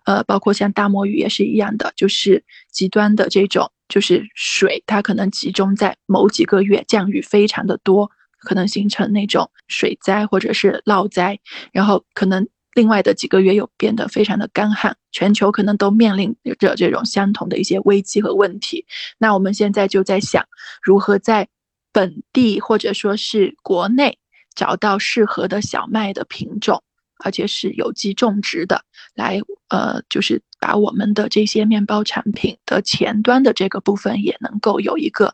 [0.05, 11.39] 呃，包括像大漠雨也是一样的，就是极端的这种，就是水它可能集中在某几个月，降雨非常的多，可能形成那种水灾或者是涝灾，
[11.71, 12.47] 然后可能。
[12.73, 18.85] 另外的几个月又变得非常的干旱，全球可能都面临着这种相同的一些危机和问题。
[19.17, 20.43] 那我们现在就在想，
[20.81, 21.47] 如何在
[21.91, 24.17] 本地或者说是国内
[24.55, 26.81] 找到适合的小麦的品种，
[27.23, 35.33] 而且是有机种植的，来呃，就是把我们的这些面包产品的前端的这个部分也能够有一个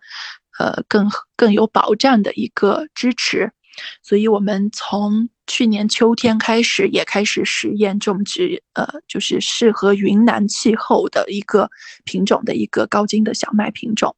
[0.58, 3.52] 呃更更有保障的一个支持。
[4.01, 11.69] 所以，我们从去年秋天开始，也开始实验种植，呃，就是适合云南气候的一个
[12.03, 14.15] 品种的一个高精的小麦品种，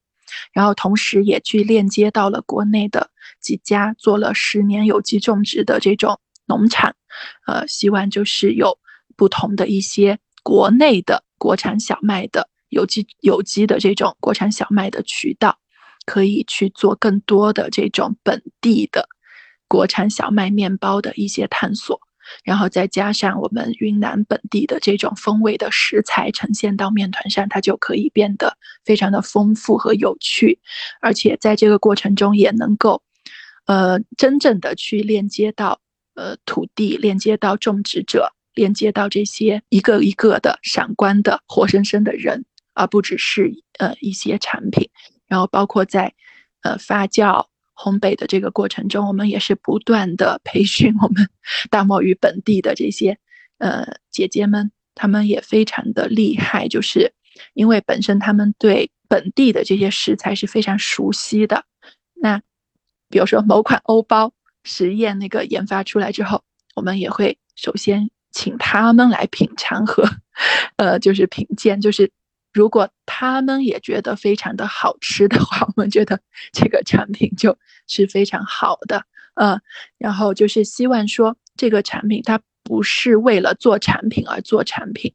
[0.54, 3.10] 然后同时也去链接到了国内的
[3.40, 6.96] 几家做了十年有机种植的这种农场，
[7.48, 8.78] 呃，希望就是有
[9.16, 15.58] 不同的一些国内的国产小麦的有机有机的这种国产小麦的渠道，
[16.06, 19.08] 可以去做更多的这种本地的。
[19.72, 21.98] 国产小麦面包的一些探索，
[22.44, 30.60] 然后再加上我们云南本地的这种风味的食材呈现到面团上，它就可以变得非常的丰富和有趣，
[31.00, 33.02] 而且在这个过程中也能够，
[33.66, 35.80] 呃，真正的去链接到
[36.16, 42.44] 呃土地，链接到种植者，链接到这些一个一个的闪光的活生生的人，
[42.74, 44.90] 而不只是呃一些产品，
[45.28, 46.14] 然后包括在
[46.64, 47.51] 呃发酵。
[47.82, 51.28] 烘焙的这个过程中，我们也是不断的培训我们
[51.72, 53.18] 大漠鱼本地的这些
[53.58, 57.14] 呃姐姐们，她们也非常的厉害，就是
[57.54, 61.66] 因为本身她们对本地的这些食材是非常熟悉的。
[62.14, 62.40] 那
[63.10, 64.32] 比如说某款欧包
[64.64, 66.44] 实验那个研发出来之后，
[66.76, 70.08] 我们也会首先请他们来品尝和
[70.78, 72.12] 呃就是品鉴，就是。
[72.54, 76.20] 如果他们也觉得非常的好吃的话，我们觉得
[76.52, 79.04] 这个产品就是非常好的，
[79.36, 79.60] 呃，
[79.98, 85.14] 然后就是希望说这个产品它不是为了做产品而做产品，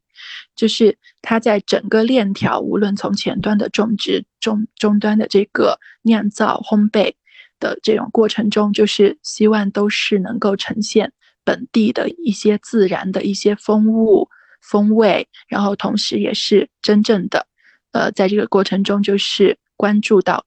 [0.55, 7.13] 就是它在整个链条，无论从前端的种植、中终端的这个酿造、烘焙
[7.59, 11.13] 的这种过程中，就是希望都是能够呈现
[11.43, 14.29] 本地的一些自然的一些风物。
[14.61, 17.47] 风味，然后同时也是真正的，
[17.91, 20.45] 呃，在这个过程中就是关注到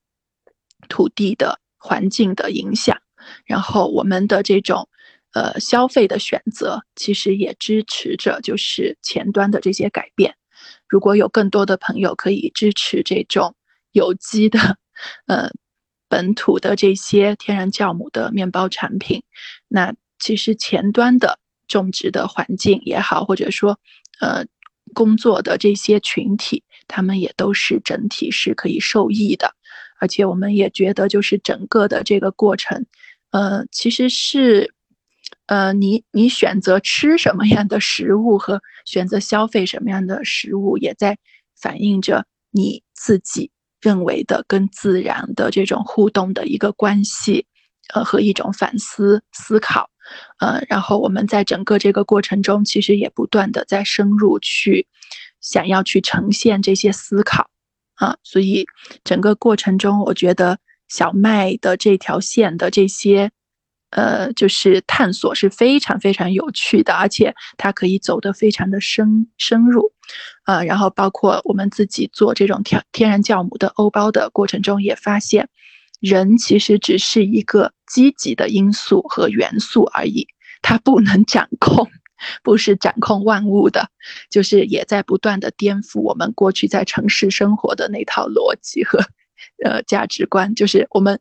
[0.89, 3.01] 土地的环境的影响，
[3.45, 4.89] 然后我们的这种
[5.33, 10.35] 呃消费的选择，其实也支持着就是前端的这些改变。
[10.87, 13.55] 如果有更多的朋友可以支持这种
[13.91, 14.77] 有机的，
[15.25, 15.49] 呃，
[16.07, 19.23] 本土的这些天然酵母的面包产品，
[19.67, 21.39] 那其实前端的
[21.71, 23.79] 种植的环境也好，或者说
[24.19, 24.45] 呃，
[24.93, 29.53] 工作的这些群体，他们也都是整体是可以受益的，
[29.99, 32.85] 而且我们也觉得，就是整个的这个过程，
[33.31, 34.73] 呃，其实是，
[35.47, 41.17] 呃，你你选择吃什么样的食物和选择消费什么样的食物，也在
[41.59, 47.45] 反映着你自己认为的跟自然的这种互动的一个关系，
[47.93, 49.90] 呃，和一种反思思考。
[50.39, 54.87] 呃，然后我们在整个这个过程中，其实也不断的在深入去
[55.39, 57.49] 想要去呈现这些思考
[57.95, 58.65] 啊，所以
[59.03, 60.57] 整个过程中，我觉得
[60.87, 63.31] 小麦的这条线的这些
[63.91, 69.91] 呃，就是探索是非常非常有趣的，而且它可以走得非常的深深入，
[70.45, 75.49] 呃，然后包括我们自己做这种天天然酵母的欧包的过程中，也发现
[75.99, 80.25] 人其实只是一个积极的因素和元素而已，
[80.61, 81.89] 它不能掌控，
[82.43, 83.89] 不是掌控万物的，
[84.29, 88.99] 就是也在不断的颠覆我们过去在城市生活的那套逻辑和。
[89.63, 91.19] 呃，价值观就是我们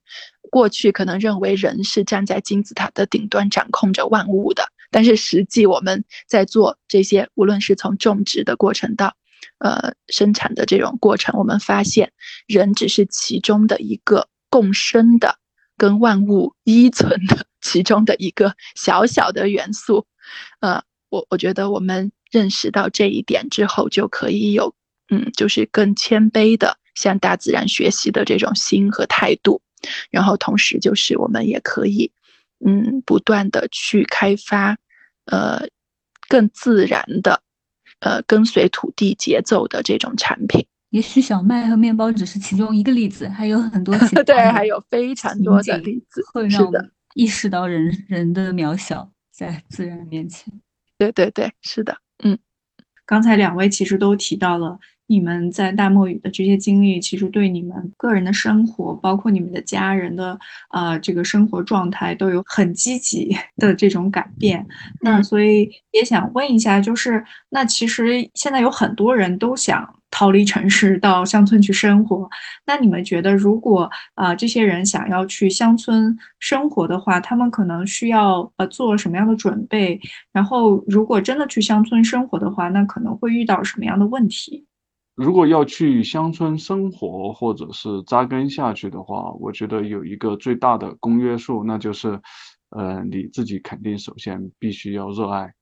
[0.50, 9.14] 过去可能认为人是站在金字塔的顶端掌控着万物的，但是实际我们在做这些，无论是从种植的过程到
[9.58, 12.12] 呃生产的这种过程，我们发现
[12.46, 15.36] 人只是其中的一个共生的、
[15.80, 20.06] 跟万物依存的其中的一个小小的元素。
[20.60, 24.74] 呃，我我觉得我们认识到这一点之后，就可以有
[25.08, 26.76] 嗯，就是更谦卑的。
[26.96, 29.62] 向大自然学习的这种心和态度，
[30.10, 32.10] 然后同时就是我们也可以，
[32.66, 34.76] 嗯，不断的去开发，
[35.24, 35.68] 呃，
[36.28, 37.40] 更自然的，
[38.00, 40.66] 呃，跟随土地节奏的这种产品。
[40.90, 44.22] 也许小麦和面包只是其中一个例子，还有很多其 他。
[44.22, 50.52] 对，还有非常多的例子，会让我们意识到人人的渺小在自然面前。
[50.98, 52.38] 对对对，是的，嗯，
[53.06, 54.78] 刚才两位其实都提到了。
[55.06, 60.38] 你们在大漠语的这些经历，其实对你们个人的生活，包括你们的家人的
[60.68, 64.64] 啊这个生活状态，都有很积极 的这种改变。
[65.00, 72.28] 那所以也想问一下，就是那其实现在有很多人都想逃离城市到乡村去生活。
[72.66, 80.00] 那你们觉得，如果啊这些人想要去乡村生活的话，他们可能需要呃做什么样的准备？
[80.32, 84.66] 然后如果真的去乡村生活的话，那可能会遇到什么样的问题？
[85.16, 92.18] 如果要去乡村生活或者是扎根下去的话，我觉得有一个最大的公约数，那就是，
[92.70, 95.52] 呃，你自己肯定首先必须要热爱，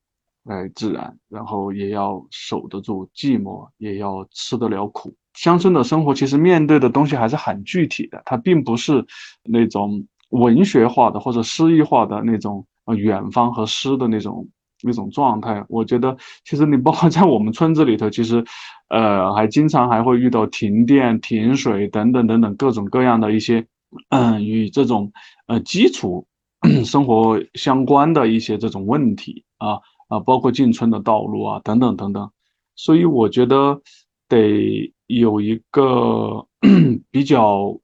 [0.49, 5.15] 爱自然，然后也要守得住寂寞，也要吃得了苦。
[5.33, 9.05] 乡村的生活其实面对的东西还是很具体的，它并不是
[9.43, 14.47] 那种文学化的或者诗意化的那种呃远方和诗的那种。
[14.81, 18.41] 那种状态，我觉得其实你包括在我们村子里头，其实，
[18.87, 23.67] 呃，还经常还会遇到停电、停水等等等等各种各样的一些，
[24.07, 25.11] 嗯，与这种
[25.47, 26.25] 呃基础
[26.85, 29.79] 生活相关的一些这种问题啊
[30.09, 32.29] 啊，包括进村的道路啊等等等等，
[32.75, 33.81] 所以我觉得
[34.27, 36.45] 得有一个
[37.09, 37.79] 比较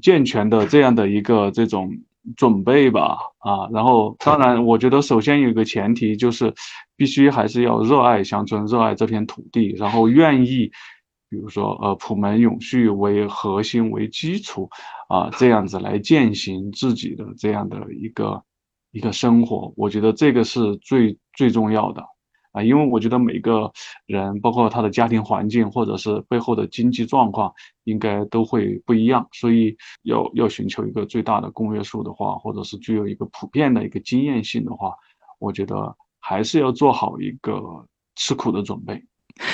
[0.00, 1.90] 健全的这样的一个这种。
[2.36, 6.54] 准备吧，啊，然后当然，我觉得首先有一个前提就是，
[6.94, 10.70] 必须还是要热爱乡村，热爱这片土地，然后愿意，
[11.28, 14.70] 比如说呃，普门永续为核心为基础，
[15.08, 18.40] 啊，这样子来践行自己的这样的一个
[18.92, 22.02] 一个生活，我觉得这个是最最重要的。
[22.52, 23.72] 啊，因为我觉得每个
[24.04, 27.50] 人，包括他的家庭环境，或者是背后的经济状况，
[27.84, 34.92] 应该都会不一样，所以要要寻求一个最大的公约数的话，或者是具有一个普遍的一个经验性的话，
[35.38, 37.58] 我觉得还是要做好一个
[38.16, 39.02] 吃苦的准备。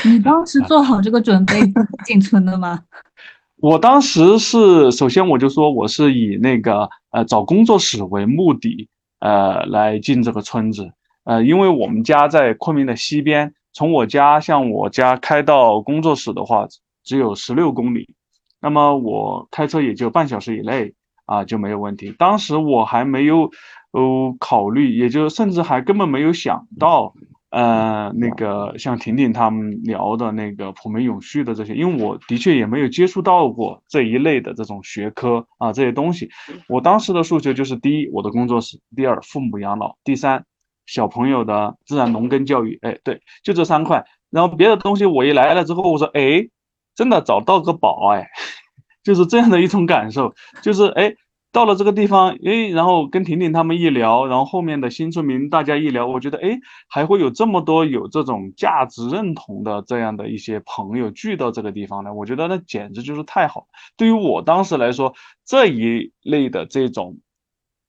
[0.05, 1.55] 你当时做好这个准备
[2.05, 2.83] 进村的吗？
[3.63, 8.89] 我当时是，首先我就说我是以那个呃找工作室为目的，
[9.21, 10.93] 呃来进这个村子。
[11.25, 16.67] 呃，因为我们家在昆明的西边，从我家像我家开到工作室的话，
[17.05, 18.15] 只有十六公里，
[18.61, 20.95] 那么我开车也就半小时以内
[21.27, 22.15] 啊，就没有问题。
[22.19, 23.51] 当时我还没有
[23.91, 27.13] 呃考虑，也就甚至还根本没有想到，
[27.51, 36.29] 呃，那个像婷婷他们聊的那个普门永续的这些，因为我的确也没有接触到过这一类的这种学科啊这些东西。
[36.69, 40.45] 我当时的诉求就是：第一，我的工作室；第二，父母养老；第三。
[40.87, 44.07] 小朋友的自然农耕教育，哎，对，就这三块。
[44.31, 46.49] 然后别的东西我一来了之后，我说，哎，
[46.95, 48.27] 真的找到个宝，哎，
[49.05, 50.33] 就是这样的一种感受。
[50.63, 51.13] 就是哎，
[51.51, 62.13] 到了这个地方，哎，然后跟婷婷他们一聊，然后后面的新村民大家一聊，我觉得，哎，还会有这么多有这种价值认同的这样的一些朋友聚到这个地方呢。
[62.13, 63.67] 我觉得那简直就是太好。
[63.97, 65.15] 对于我当时来说，
[65.47, 67.19] 这一类的这种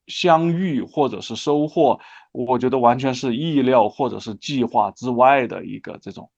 [0.08, 2.00] 相遇或者是收获。
[2.32, 6.30] 我觉得完全是意料或者是计划之外的一个这种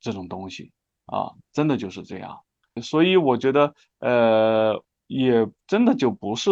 [0.00, 0.70] 这种东西
[1.06, 2.38] 啊，真的就是这样。
[2.80, 4.80] 所以我觉得，呃，
[5.10, 6.50] 也真的就不是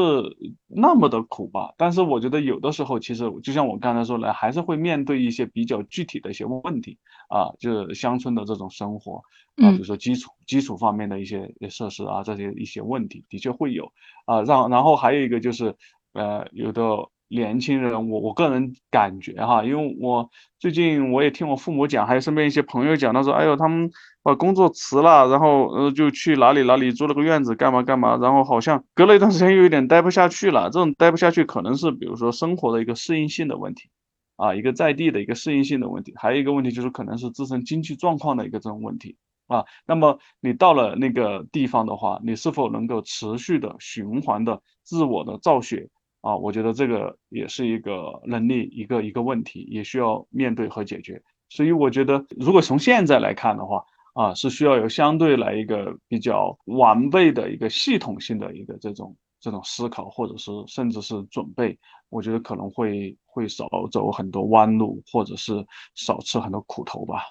[0.67, 1.73] 那么的苦吧。
[1.79, 6.99] 但是我觉得有的时候，其实就像我刚才说的，还是会面对一些比较具体的一些问题
[7.29, 9.23] 啊，就是乡村的这种生活
[9.63, 13.93] 啊，比如说基础基础方面的一些设施啊，这些一些问题的确会有
[14.27, 14.43] 啊。
[14.43, 15.77] 让然后还有一个就是，
[16.15, 16.83] 呃，有的。
[17.31, 23.91] 年轻人，我我个人感觉哈，因为我最近我也听我父母讲，还有身边一些朋友讲，他说，哎呦，他们
[24.29, 30.65] 把工作辞了，然后呃就去哪里哪里租了个院子干嘛干嘛，然后好像隔了一段时间又有点待不下去了。
[30.65, 33.89] 这种待不下去可能是比如说生活的一个适应性的问题，
[34.37, 39.17] 啊，一个在地的一个适应性的问题，还有一个问题就是可能是自身经济状况的一个这种问题
[39.47, 39.65] 啊。
[39.87, 45.89] 那么你到了那个地方的话，你是否能够持续的循环的自我的造血？
[46.21, 51.23] 啊，我觉得这个也是一个能力，一个一个问题，也需要面对和解决。
[51.49, 53.83] 所以我觉得，如果从现在来看的话，
[54.19, 61.79] 啊，是需要有相对来一个比较完备的一个系统性的一个这种这种思考，或者是甚至是准备。
[62.09, 65.65] 我觉得可能会会少走很多弯路，或者是
[65.95, 67.23] 少吃很多苦头吧。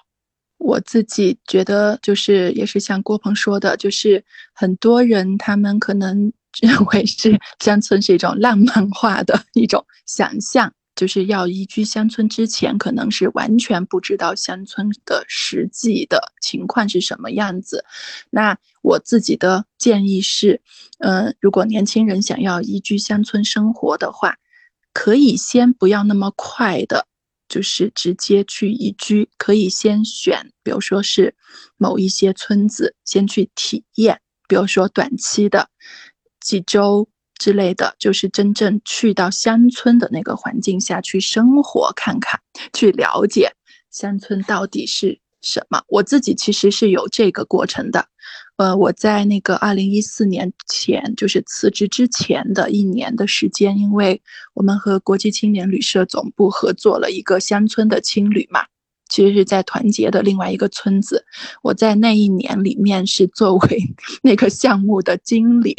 [0.56, 4.24] 我自己觉得，就是也是像郭鹏说的，就是
[4.54, 6.32] 很多人他们可能。
[6.62, 17.84] 认为是乡村是一种浪漫化的一种想象，就是要移居乡村之前，可能是完全不知道乡村的实际的情况是什么样子。
[18.30, 20.60] 那我自己的建议是，
[20.98, 24.38] 嗯，如果年轻人想要移居乡村生活的话，
[24.92, 27.06] 可以先不要那么快的，
[27.48, 31.36] 就是直接去移居，可以先选，比如说是
[31.76, 35.68] 某一些村子先去体验，比如说短期的。
[36.40, 37.08] 几周
[37.38, 42.40] 之类的，就是真正去到乡村的那个环境下去生活看看，
[42.72, 43.52] 去了解
[43.90, 45.80] 乡村到底是什么。
[45.88, 48.06] 我自己其实是有这个过程的。
[48.56, 54.20] 呃，我在那个二零一四年前，就是辞职之前的一年的时间，因为
[54.52, 58.66] 我们和国际青年旅社总部合作了一个乡村的青旅嘛，
[59.08, 61.24] 其实是在团结的另外一个村子。
[61.62, 65.76] 我在那一年里面是作为 那个项目的经理。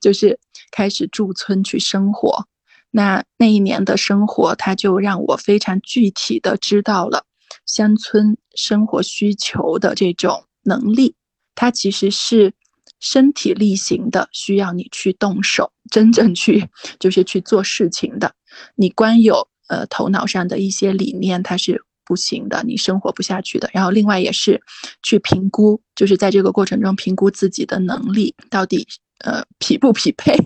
[0.00, 0.38] 就是
[0.70, 2.46] 开始驻村去生活，
[2.90, 7.24] 那那一年的生活，他就让我非常具体的知道了
[7.66, 11.14] 乡村生活需求的这种能力。
[11.54, 12.54] 它其实是
[12.98, 16.68] 身体力行的，需要你去动手，真正去
[16.98, 18.34] 就是去做事情的。
[18.74, 23.70] 你光有呃头脑上的一些理念，它是不行的，你生活不下去的。
[23.72, 24.60] 然后另外也是
[25.02, 28.86] 去评估，就是在这个过程中评估自己的能力到底。
[29.24, 30.36] 呃，匹不匹配，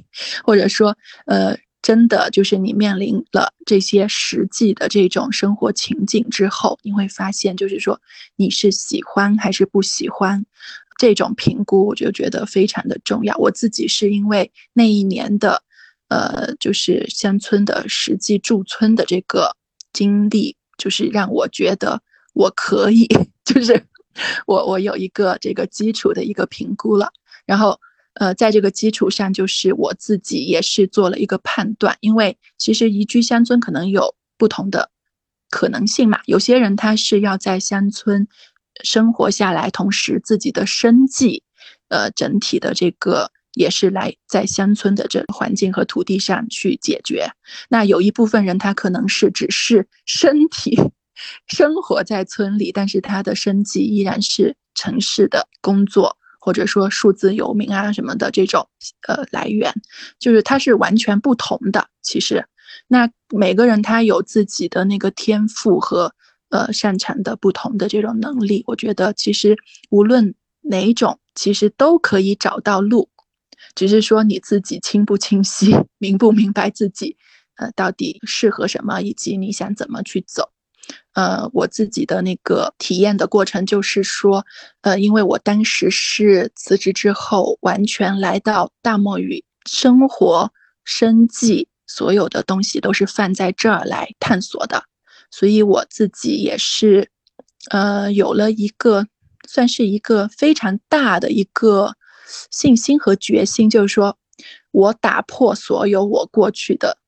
[0.44, 0.94] 或者说，
[1.24, 7.98] 呃，真的就是你面临了这些实际的这种生活情景之后，你会发现，就是说
[8.36, 10.44] 你是喜欢还是不喜欢，
[10.98, 13.34] 这种评估我就觉得非常的重要。
[13.38, 15.62] 我自己是因为那一年的，
[16.08, 19.56] 呃，就是乡村的实际驻村的这个
[19.94, 22.00] 经历，就是让我觉得
[22.34, 23.06] 我可以，
[23.44, 23.84] 就是
[24.46, 27.10] 我我有一个这个基础的一个评估了，
[27.44, 27.78] 然后。
[28.18, 34.88] 呃，在这个基础上，就是我自己也是做了一个判断，因为其实移居乡村可能有不同的
[35.50, 36.20] 可能性嘛。
[36.24, 38.26] 有些人他是要在乡村
[38.82, 41.42] 生活下来，同时自己的生计，
[41.88, 47.26] 呃，整体的这个也是来在乡村的这环境和土地上去解决。
[47.68, 50.78] 那有一部分人他可能是只是身体
[51.48, 56.16] 生活在村里，但是他的生计依然是城市的工作。
[56.38, 58.68] 或者说数字游民啊什么的这种
[59.08, 59.74] 呃来源，
[60.20, 61.88] 就是他是完全不同的。
[62.02, 62.46] 其实，
[62.86, 66.14] 那每个人他有自己的那个天赋和
[66.50, 68.62] 呃擅长的不同的这种能力。
[68.68, 69.56] 我觉得其实
[69.90, 73.08] 无论哪种，其实都可以找到路，
[73.76, 77.16] 只是说你自己清不清晰，明不明白自己
[77.56, 80.50] 呃到底适合什么，以及你想怎么去走。
[81.14, 84.44] 呃，我自己的那个体验的过程就是说，
[84.82, 90.52] 呃，因为我当时是辞职之后，完全来到大漠语生活、
[90.84, 94.84] 生计，所有的东西都是放在这儿来探索的，
[95.30, 97.10] 所以我自己也是，
[97.70, 99.04] 呃，有了一个
[99.48, 101.94] 算是一个非常大的一个
[102.50, 104.16] 信心和决心，就是说
[104.72, 106.98] 我打破所有我过去的。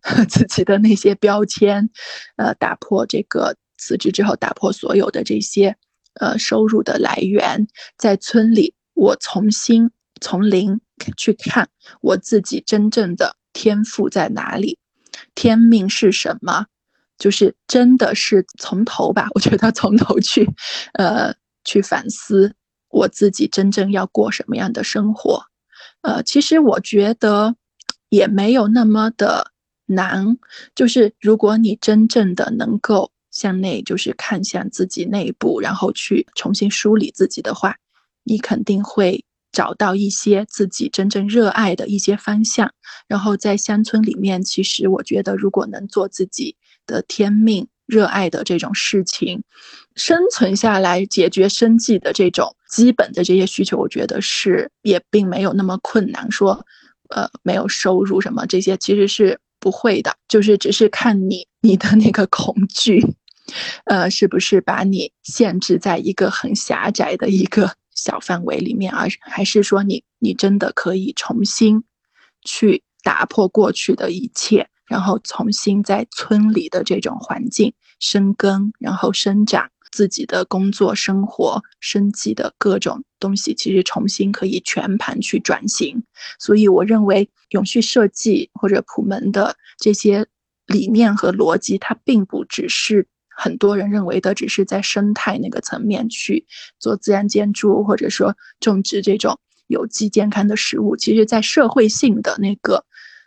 [0.28, 1.90] 自己的那些标签，
[2.36, 5.76] 呃，打破这个辞职之后打破所有的这些
[6.20, 7.66] 呃收入的来源，
[7.98, 9.90] 在村里我重新
[10.20, 10.80] 从零
[11.16, 11.68] 去看
[12.00, 14.78] 我自己真正的天赋在哪里，
[15.34, 16.66] 天命是什么，
[17.18, 20.48] 就是真的是从头吧，我觉得从头去，
[20.94, 21.34] 呃，
[21.64, 22.54] 去反思
[22.90, 25.44] 我自己真正要过什么样的生活，
[26.02, 27.54] 呃，其实我觉得
[28.08, 29.52] 也没有那么的。
[29.90, 30.36] 难，
[30.74, 37.74] 就是如果你真正的能够向内，就是看向自己内部，然后去重新梳理自己的话，
[38.22, 42.70] 你肯定会找到一些自己真正热爱的一些方向。
[43.06, 46.54] 然后在乡村里面，其实我觉得，如果能做自己
[46.86, 49.42] 的天命、热爱的这种事情，
[49.96, 56.30] 生存下来、解决生计的这种基本的这些需求，我觉得是也并没有那么困难。
[56.30, 56.64] 说，
[57.08, 63.04] 呃，没有收入什么这些，其实是不会的，就是只是看你你的那个恐惧。
[63.84, 71.82] 呃，是不是把你限制在一个很狭窄的一个小范围里面，而还是说你你真的可以重新
[72.44, 86.04] 去打破过去的一切，然后重新在村里的这种环境生根，然后生长自己的工作、生活、生计的各种东西，其实重新可以全盘去转型。
[86.38, 90.24] 所以，我认为永续设计或者普门的这些
[90.68, 93.08] 理念和逻辑，它并不只是。
[93.40, 96.46] 很多人认为的只是在生态那个层面去
[96.78, 102.84] 做自然建筑，或者说种植这种有机健康的食物，其实，在社会性的那个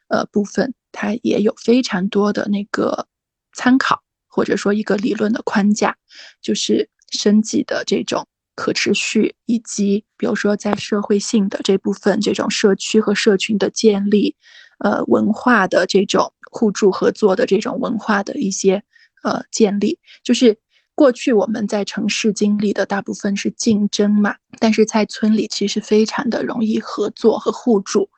[0.08, 3.08] 呃部分，它也有非常多的那个
[3.54, 5.96] 参考，或者说一个理论的框架，
[6.42, 8.26] 就是生计的这种
[8.56, 14.36] 可持续，以及比如说在社会性的这部分，这种社区和社群的建立，
[14.80, 18.84] 呃，文化的这种互助合作的这种文化的一些。
[19.24, 20.58] 呃，建立就是
[20.94, 28.10] 过去我们在城市经历的大部分是竞争嘛，但是在村里其实非常的容易合作和互助。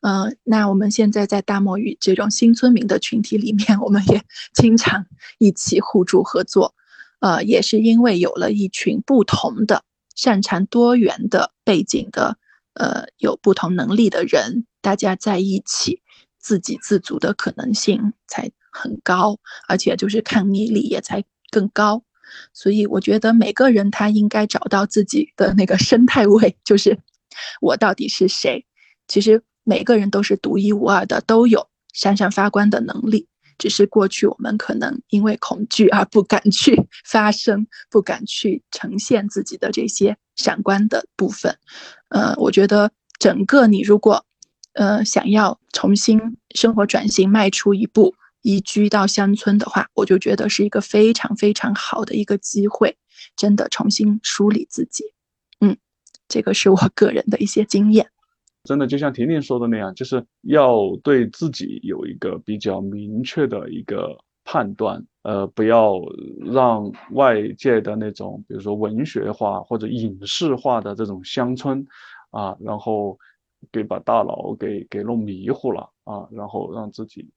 [0.00, 4.22] 呃，那我们现在在大漠与这种新村民的群体里面，我们也
[4.54, 5.06] 经常
[5.38, 6.74] 一起互助合作。
[7.20, 9.84] 呃，也是因为有了一群不同的、
[10.16, 12.36] 擅长多元的背景的，
[12.74, 16.02] 呃，有不同能力的人，大家在一起，
[16.40, 18.50] 自给自足的可能性才。
[18.74, 19.36] 很高，
[19.68, 22.02] 而且就是抗逆力也才更高，
[22.52, 26.98] 所以我觉得每个人他应该找到自己的那个生态位，就是
[27.60, 28.64] 我到底是谁。
[29.08, 33.26] 其实每个人都是独一无二的，都有闪闪发光的能力，
[33.58, 41.56] 只是过去我们可能因为恐惧而不敢去发声，不敢去呈现自己的这些闪光的部分。
[42.08, 44.24] 呃，我觉得整个你如果
[44.74, 46.20] 呃想要重新
[46.54, 48.14] 生活转型，迈出一步。
[48.42, 52.96] 移居到乡村的话，我就觉得是一个非常非常好的一个机会，
[53.36, 55.04] 真的重新梳理自己。
[55.60, 55.76] 嗯，
[56.28, 58.08] 这个是我个人的一些经验。
[58.64, 65.98] 真的就像婷婷说的那样，就是要对自己有一个比较明确的一个判断，呃，不要
[66.52, 71.84] 让外界的那种，比如说文学化或者影视化的这种乡村，
[72.30, 73.18] 啊，然后
[73.72, 77.28] 给把大脑给给弄迷糊了啊，然后让自己。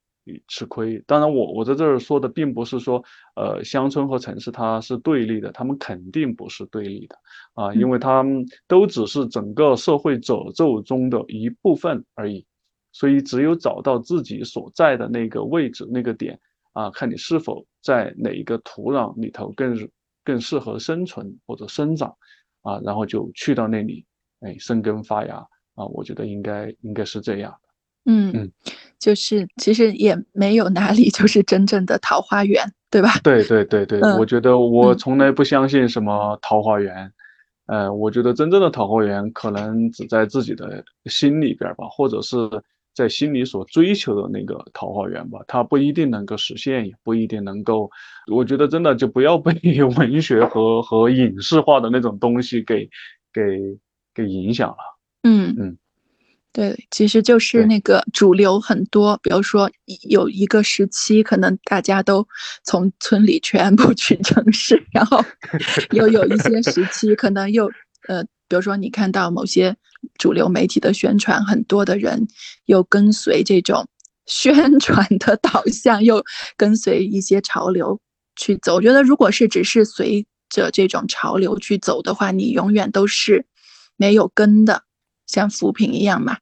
[0.47, 1.03] 吃亏。
[1.07, 3.03] 当然，我我在这儿说的并不是说，
[3.35, 7.15] 呃，乡村和城市它是对立的，他们肯定不是对立的
[7.53, 12.45] 啊，因为他们都只是整个社会褶皱中的一部分而已。
[12.91, 16.39] 所以，只有找到自己所在的那个位置、那个点
[16.71, 19.75] 啊，看你是否在哪一个土壤里头更
[20.23, 22.15] 更适合生存或者生长
[22.61, 24.05] 啊，然后就去到那里，
[24.39, 25.35] 哎，生根发芽
[25.75, 27.53] 啊，我觉得应该应该是这样。
[28.05, 28.51] 嗯嗯，
[29.05, 32.59] 就是其实也没有哪里就是真正的桃花源，
[32.89, 33.09] 对吧？
[33.23, 37.11] 对对对对，我觉得我从来不相信什么桃花源，
[37.67, 42.35] 呃，我觉得真正的桃花源可能只在自己的心里边吧，或者是
[42.95, 47.87] 在心里所追求的那个桃花源吧，它不一定能够实现，也不一定能够。
[48.33, 49.53] 我觉得真的就不要被
[49.97, 52.89] 文学和和影视化的那种东西给
[53.31, 53.41] 给
[54.15, 54.77] 给影响了。
[55.21, 55.77] 嗯嗯。
[56.55, 59.69] 对，其实就是那个主流很多，比如说
[60.07, 62.25] 有一个时期，可能大家都
[62.63, 65.21] 从村里全部 去城市，然后
[65.91, 67.69] 又有一些时期，可能又
[68.07, 69.75] 呃，比如说你看到某些
[70.17, 72.25] 主流媒体的宣传，很多的人
[72.67, 73.85] 又跟随这种
[74.25, 76.23] 宣传的导向，又
[76.55, 77.99] 跟随一些潮流
[78.37, 78.75] 去走。
[78.75, 83.45] 我觉得，如果是只是随着这种潮流去走的话，你永远都是
[83.97, 84.83] 没有根的，
[85.27, 86.37] 像扶贫一样嘛。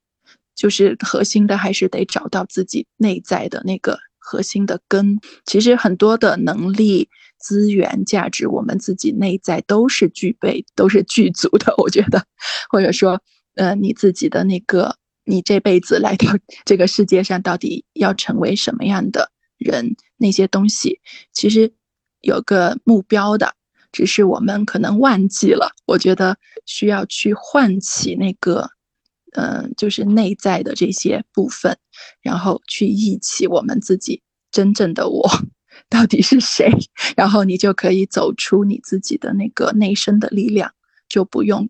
[0.56, 5.20] 就是核心的，还是得找到自己内在的那个核心的根。
[5.46, 7.10] 其实很多的能力、
[7.40, 11.74] 资源、价值，我们自己内在都是具备，都是具足的。
[11.78, 12.24] 我觉得，
[12.70, 13.22] 或者说，
[13.56, 16.28] 呃，你自己的那个，你这辈子来到
[16.66, 19.96] 这个世界上，到底要成为什么样的人？
[20.18, 21.00] 那些东西
[21.34, 21.74] 其实
[22.22, 23.54] 有个目标的，
[23.92, 25.72] 只是我们可能忘记了。
[25.86, 28.70] 我觉得需要去唤起那个。
[29.36, 31.78] 嗯，就是内在的这些部分，
[32.22, 35.30] 然后去忆起我们自己真正的我
[35.90, 36.72] 到底是谁，
[37.16, 40.72] 然后你就可以走出你自己的那个内生的力量，
[41.10, 41.70] 就不用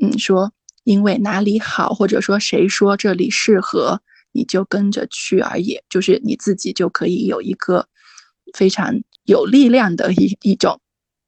[0.00, 0.52] 嗯说
[0.84, 4.00] 因为哪里好，或者说谁说这里适合，
[4.32, 7.86] 你就跟着去而已，就是你自己就可以有一个
[8.54, 10.80] 非常有力量的一一种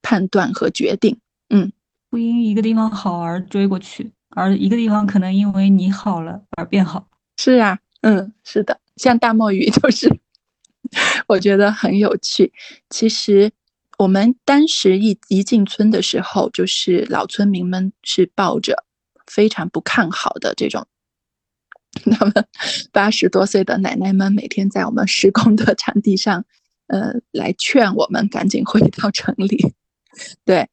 [0.03, 1.19] 判断和决定。
[1.51, 1.71] 嗯，
[2.11, 7.09] 不因一个地方好而追过去，而一个地方可能因为你好了而变好。
[7.37, 10.09] 是啊，嗯，是的，像大墨鱼就是，
[11.27, 12.53] 我觉得很有趣。
[12.91, 13.51] 其实
[13.99, 18.85] 我们当时一一进村的时候，就是老村民们是抱着
[19.27, 20.87] 非常不看好的这种，
[22.13, 22.35] 他们
[22.93, 26.45] 八十多岁的奶奶们每天在我们施工的场地上，
[26.89, 29.75] 呃，来劝我们赶紧回到城里。
[30.45, 30.69] 对，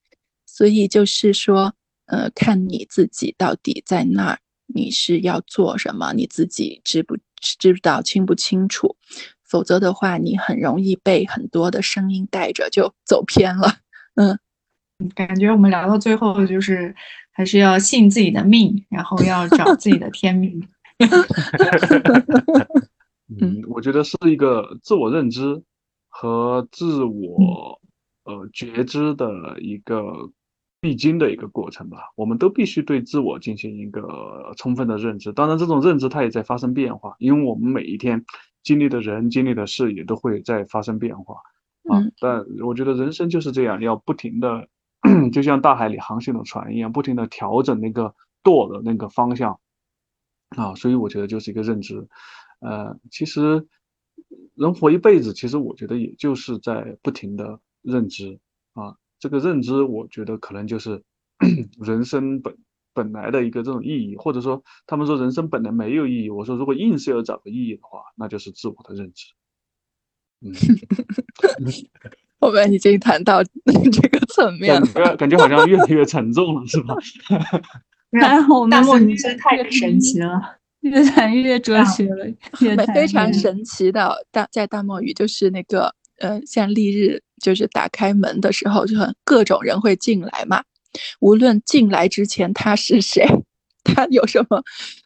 [0.46, 1.74] 所以就是说，
[2.12, 4.40] 呃，看你自己到底在那儿。
[4.74, 6.14] 你是要做什么？
[6.14, 7.18] 你自己知不
[7.60, 8.96] 知道清不清楚？
[9.44, 13.78] 否则的话，你很容易被很多的声音带着就走偏了。
[14.16, 14.38] 嗯，
[15.16, 16.94] 感觉我们聊到最后，就是
[17.32, 20.62] 还是要信自己的命，然后要找自己的天命。
[23.40, 25.62] 嗯，我觉得是一个自我认知
[26.10, 27.80] 和自我
[28.24, 29.30] 呃觉知的
[29.62, 30.04] 一个。
[30.82, 35.32] 必经的一个过程吧，我们都必须对自我进行一个充分的认知。
[35.32, 38.26] 当然，这种认知它也在发生变化，因为我们每一天
[38.64, 41.36] 经历的人、经历的事也都会在发生变化
[41.88, 42.02] 啊。
[42.20, 44.68] 但我觉得人生就是这样，要不停的，
[45.32, 49.60] 就像大海里航行的船一样，不停的调整那个舵的那个方向
[50.58, 50.74] 啊。
[50.74, 52.08] 所以我觉得就是一个认知。
[52.60, 53.68] 呃，其实
[54.56, 58.40] 人活一辈子，其实我觉得也就是在不停的认知
[58.74, 58.96] 啊。
[59.22, 61.04] 这个认知，我觉得可能就是
[61.80, 62.58] 人生本
[62.92, 66.30] 本来的一个这种意义，或者说他们说人生本来没有意义。
[66.32, 69.28] 我说如果硬是要找个意义的话，那就是自我的认知。
[70.42, 70.52] 嗯，
[72.42, 73.44] 我们已经谈到
[73.94, 76.96] 这个层面了，感觉好像越来越沉重了，是吧？
[78.20, 82.26] 还好，大漠女真太神奇了，越谈越哲学了，
[82.60, 87.22] 越非常神奇的大在大漠语就是那个呃，像丽日。
[87.42, 90.64] 就是打开门的时候，就很各种人会进来嘛。
[91.20, 93.26] 无论进来之前他是谁，
[93.84, 94.62] 他有什么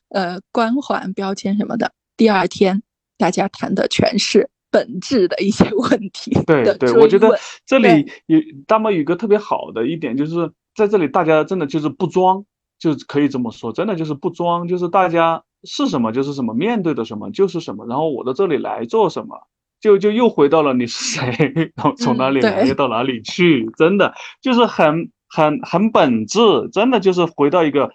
[0.09, 2.81] 呃光环标签什么的，第二天
[3.17, 6.31] 大家谈的全是本质的一些问题。
[6.45, 12.43] 对对，我觉得这里有大漠有个特别好的一点，就是在这里大家真的就是不装，
[12.79, 19.37] 就可以这么说，真的就是不装，就是大家是什么就是什么，面对的什么就是什么，然后我到这里来做什么。
[19.85, 26.39] 就就又回到了你是谁，然后从哪里来又到哪里去，真的就是很很很本质，
[26.71, 27.91] 真的就是回到一个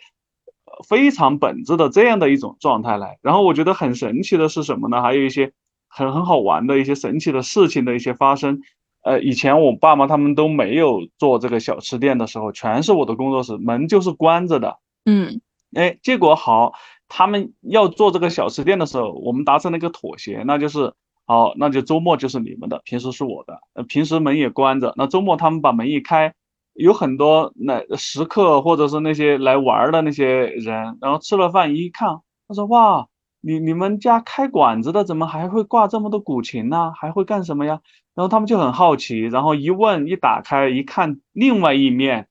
[0.89, 3.19] 非常本质的这样的一种状态来。
[3.23, 5.03] 然后我觉得很神奇的是什么呢？
[5.03, 5.51] 还有一些
[5.89, 8.61] 很很好玩的一些神奇的事情的一些发生。
[9.03, 14.79] 呃，以前我爸妈他们都没有做这个小吃店的时候，全是我的工作室门就是关着的。
[15.05, 15.41] 嗯，
[15.75, 16.75] 哎，结果好，
[17.09, 20.95] 他们要做这个小吃店的时候，我们达成了一个妥协，那就是。
[21.31, 23.61] 好，那就周末就是你们的，平时是我的。
[23.75, 26.35] 呃，平时门也关着，那周末他们把门一开，
[26.75, 33.07] 有很多那食客或者是那些来玩的那些人，然后吃了饭一看，他说：“哇，
[33.41, 36.91] 你你们家开馆子的怎么还会挂这么多古琴呢？
[36.97, 37.81] 还会干什么呀？”
[38.17, 42.27] 然后他们就很好奇，然后一问一打开一看，另外一面，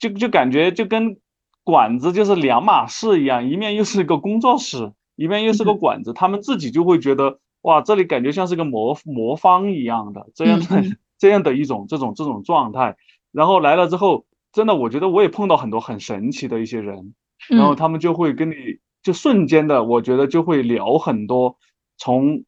[0.00, 1.16] 就就感觉就跟
[1.62, 7.38] 馆子就是两码事一样，一面又是一个工作室，一面又是个馆子，他们自己就会觉得。
[7.66, 10.84] 哇，这里感觉像是个魔魔方一样的这样的
[11.18, 12.96] 这样的一种这种这种状态，
[13.32, 17.12] 然后来了之后，真的我觉得我也碰到很多很神奇的一些人，
[17.48, 18.54] 然后他们就会跟你
[19.02, 21.56] 就瞬间的，我觉得就会聊很多，
[21.98, 22.44] 从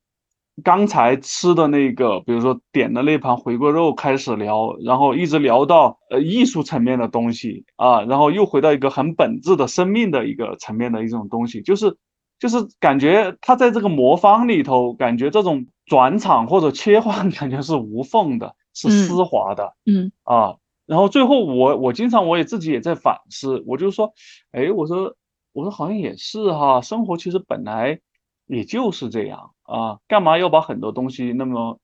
[0.63, 11.99] 刚才吃的那个，比如说点的那盘回锅肉开始聊，然后一直聊到呃艺术层面的东西啊，然后又回到一个很本质的生命的一个层面的一种东西，就是。
[12.39, 20.57] 就是感觉他在这个魔方里头，感觉这种转场或者切换 感觉是无缝的，是丝滑的，嗯啊，
[20.87, 24.13] 然后最后我我经常我也自己也在反思，我就说，
[24.53, 25.17] 哎，我说
[25.53, 27.99] 我说好像也是哈，生活其实本来
[28.47, 31.81] 也就是这样啊，干嘛要把很多东西那么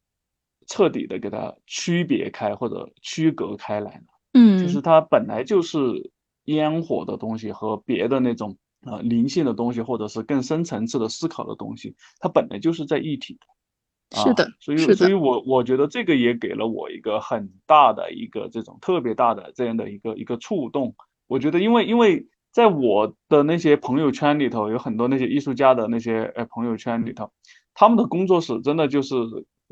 [0.68, 4.06] 彻底的给它区别开或者区隔开来呢？
[4.35, 6.12] 嗯，就是它本来就是
[6.44, 8.56] 烟火的东西和别的那种。
[8.85, 13.39] 啊，灵性的东西，或者是更深层次的思考的东西，它本来就是在一体
[14.11, 20.94] 的，是的，所以，所以我我觉得这个也给了我一个很大的一个这种特别大的这样的一个一个触动。
[21.27, 27.32] 我觉得，因为因为在我的那些朋友圈里头，有很多那些艺术家的那些呃朋友圈里头，
[27.73, 29.16] 他们的工作室真的就是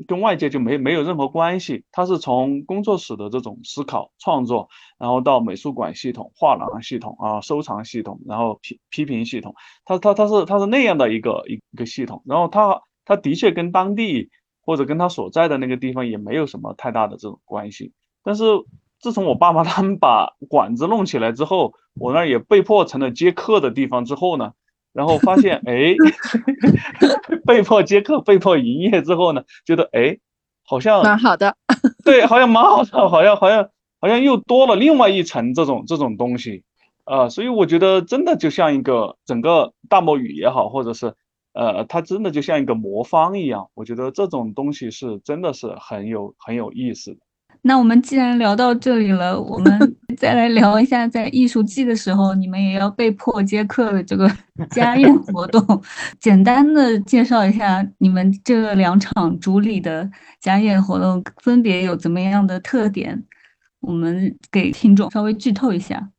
[0.07, 4.67] 跟外界就没没有任何关系，它是从工作室的这种思考创作，
[4.97, 9.53] 然后到美术馆系统、画廊系统啊、收藏系统，然后批批评系统，
[9.85, 14.29] 它它它是它是那样的一个一个系统，然后它它的确跟当地
[14.65, 17.91] 或者跟他所在的那个地方也没有什么太大的这种关系，
[18.23, 18.43] 但是
[18.99, 24.53] 自从我爸妈他们把馆子弄起来之后，我那儿也被迫成了接客的地方之后呢。
[24.93, 25.95] 然后发现，哎，
[27.45, 30.17] 被迫接客、被迫营业之后呢，觉得哎，
[30.63, 31.55] 好像蛮好的，
[32.05, 36.63] 对，好像蛮好的，好像好像好像又多了另外一层这种这种东西，
[37.03, 41.13] 啊，所以我觉得真的就像一个整个大漠语也好，或者是
[41.53, 47.17] 呃，它真的就像一个魔方一样，我觉得这种东西是真的是很有很有意思的。
[47.65, 54.29] 那我们既然聊到这里了，我们 再来聊一下，在艺术季的时候，你们也要被迫接客的这个
[54.69, 55.81] 家宴活动。
[56.19, 60.09] 简单的介绍一下你们这两场主理的
[60.41, 63.23] 家宴活动分别有怎么样的特点，
[63.79, 66.09] 我们给听众稍微剧透一下。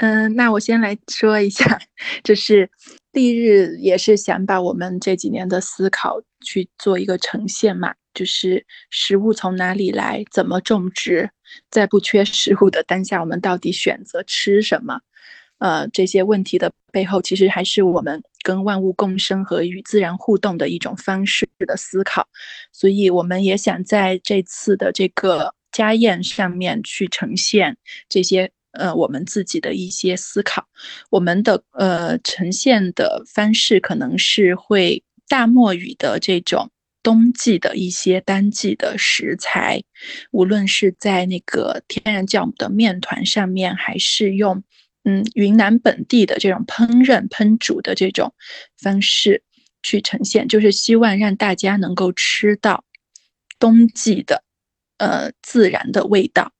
[0.00, 1.78] 嗯，那我先来说一下，
[2.24, 2.68] 就是
[3.12, 7.94] 丽日也是想把我们这几年的思考去做一个呈现嘛。
[8.18, 11.30] 就是食物从哪里来，怎么种植，
[11.70, 14.98] 在不缺食物的当下，我们到底选择吃什么？
[15.58, 22.26] 呃，这些问题的背后，其实还是我们跟万物共生和与自然互动的一种方式的思考。
[22.72, 27.76] 所以，我们也想在这次的这个家宴上面去呈现
[28.08, 30.66] 这些呃我们自己的一些思考。
[31.08, 36.68] 我们的呃呈现的方式可能是会大漠语的这种。
[37.02, 39.82] 冬季的一些当季的食材，
[40.30, 44.62] 无论是在那个天然酵母的面团上面，还是用
[45.04, 48.34] 嗯云南本地的这种烹饪烹煮的这种
[48.76, 49.42] 方式
[49.82, 52.84] 去呈现，就是希望让大家能够吃到
[53.58, 54.42] 冬季的
[54.98, 56.52] 呃自然的味道，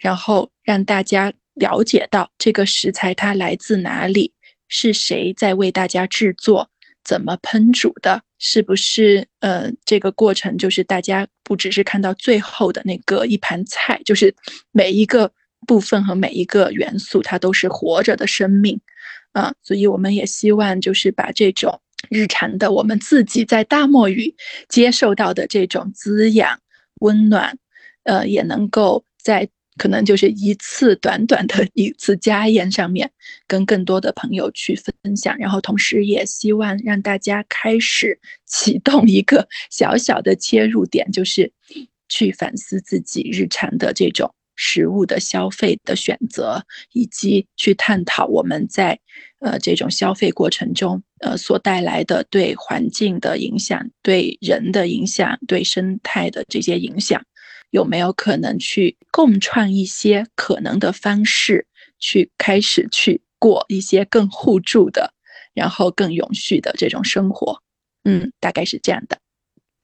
[0.00, 4.32] 然后让大家了解到这个食材它来自哪里，
[4.66, 6.71] 是谁在为大家制作。
[7.04, 8.22] 怎么烹煮的？
[8.38, 14.34] 是不是呃，这个过程就是大家不只是看到最后的那个一盘菜，就是
[14.72, 15.30] 每一个
[15.66, 18.80] 部分和每一个元素，它都是活着的生命
[19.32, 19.54] 啊。
[19.62, 21.80] 所以我们也希望就是把这种
[22.10, 24.34] 日常的我们自己在大漠雨
[24.68, 26.58] 接受到的这种滋养、
[27.00, 27.56] 温暖，
[28.04, 29.48] 呃，也能够在。
[29.78, 33.10] 可能就是一次短短的一次家宴上面，
[33.46, 41.50] 跟更多的朋友去分享，然后同时也希望让大家开始启动一个小小的切入点，就是
[42.08, 46.62] 去反思自己日常的这种食物的消费的选择，
[46.92, 48.98] 以及去探讨我们在
[49.40, 57.24] 呃这种消费过程中呃所带来的对环境的影响、对人的影响、对生态的这些影响。
[57.72, 61.66] 有没有可能去共创一些可能的方式，
[61.98, 65.14] 去开始去过一些更互助的，
[65.54, 67.62] 然后更永续的这种生活？
[68.04, 69.18] 嗯，大概是这样的。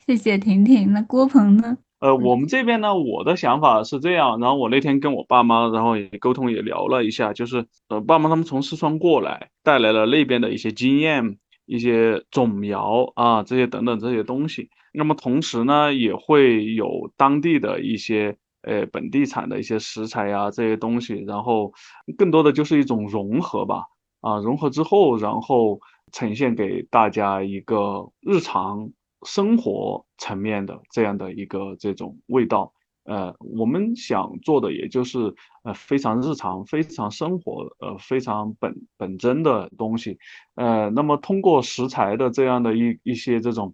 [0.07, 0.93] 谢谢婷婷。
[0.93, 1.79] 那郭鹏呢？
[2.01, 4.39] 呃，我们这边呢，我的想法是这样。
[4.39, 14.69] 然后我那天跟我爸妈，然后也沟通也聊了一下，就是呃，爸妈他们从四川过来，带来了那边的一些经验、一些种苗啊，这些等等这些东西。
[14.99, 21.73] 那么同时呢，也会有当地的一些呃本地产的一些食材呀这些东西，然后
[22.17, 23.85] 更多的就是一种融合吧，
[24.21, 25.79] 啊融合之后，然后
[26.11, 28.91] 呈现给大家一个日常
[29.25, 32.73] 生活层面的这样的一个这种味道。
[33.05, 40.19] 呃，我们想做的也就是呃非常日常、非常生活、呃非常本本真的东西。
[40.57, 43.73] 呃，那么通过食材的这样的一一些这种。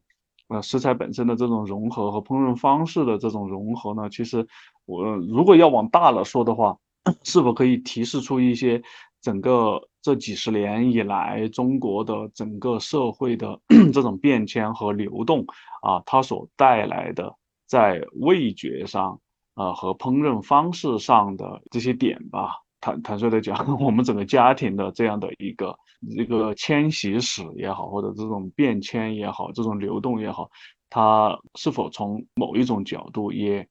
[0.48, 4.46] 呃，食材本身的这种融合和烹饪方式的这种融合呢，其实
[4.84, 6.76] 我如果要往大了说的话，
[7.24, 8.82] 是否可以提示出一些
[9.22, 13.58] 整个这几十年以来中国的整个社会的
[13.92, 15.44] 这种变迁和流动
[15.82, 17.34] 啊，它所带来的
[17.66, 19.18] 在味觉上
[19.54, 22.56] 啊和烹饪方式上的这些点吧？
[22.80, 25.74] 坦坦率的讲， 我们整个家庭的这样的一个。
[26.16, 30.50] 这个迁徙史也好，或者这种变迁也好，这种流动也好，
[30.90, 33.66] 它是否从某一种角度也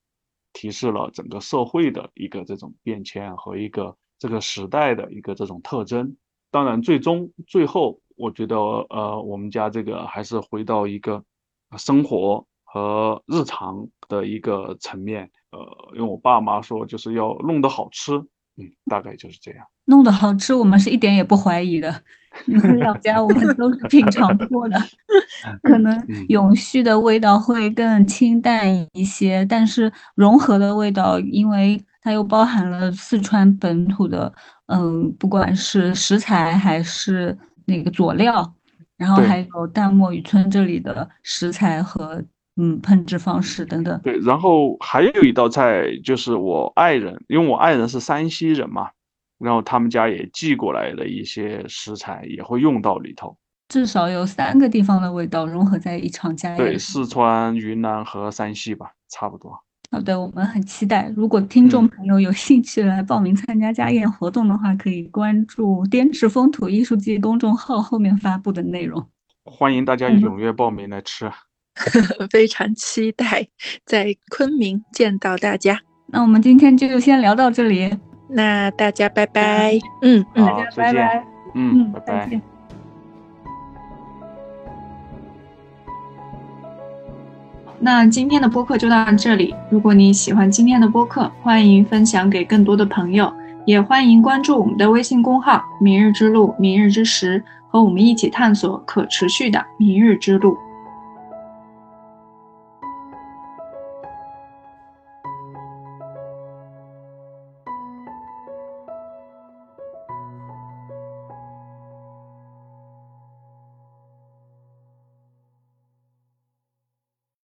[0.54, 6.16] 提示了整个社会的一个这种变迁和一个这个时代的一个这种特征？
[6.52, 11.24] 当然，最终最后，我觉得呃，我们家这个还是回到一个
[11.78, 15.32] 生活和日常的一个层面。
[15.52, 15.60] 呃，
[15.96, 18.24] 因为我爸妈说就是要弄得好吃
[18.58, 19.66] 嗯，大概就是这样。
[19.86, 22.04] 弄得好吃，我们是一点也不怀疑的。
[22.46, 24.80] 你们两家我们都是品尝过的，
[25.62, 34.34] 可能永续的味道会更清淡一些，但是融合的味道，因为它又包含了四川本土的，
[34.66, 38.52] 嗯，不管是食材还是那个佐料，
[38.98, 42.24] 然后还有淡墨渔村这里的食材和
[42.56, 44.00] 嗯烹制方式等等。
[44.04, 48.90] 对，然后还有一道菜就是我爱人，因为我爱人是山西人嘛。
[49.40, 53.36] 然后他们家也寄过来的一些食材也会用到里头，
[53.68, 56.58] 至少有三个地方的味道融合在一场家宴。
[56.58, 59.52] 对，四川、云南和山西吧，差不多。
[59.92, 61.12] 好的，我们很期待。
[61.14, 69.06] 如果听众朋友有兴趣来报名参加家宴活动的话，可以关注“滇池风土艺术季”公众号后面发布的内容。
[69.44, 71.30] 欢迎大家踊跃报名来吃，
[72.30, 73.48] 非常期待
[73.86, 75.80] 在昆明见到大家。
[76.08, 77.98] 那我们今天就先聊到这里。
[78.30, 82.42] 那大家拜拜，嗯，大家拜拜，嗯，拜拜。
[87.80, 89.54] 那今天的播客就到这里。
[89.70, 93.32] 如果你喜欢今天的播客，欢迎分享给更多的朋友，
[93.66, 100.58] 也欢迎关注我们的微信公号“明日之路”“明日之时”，和我们一起探索可持续的明日之路。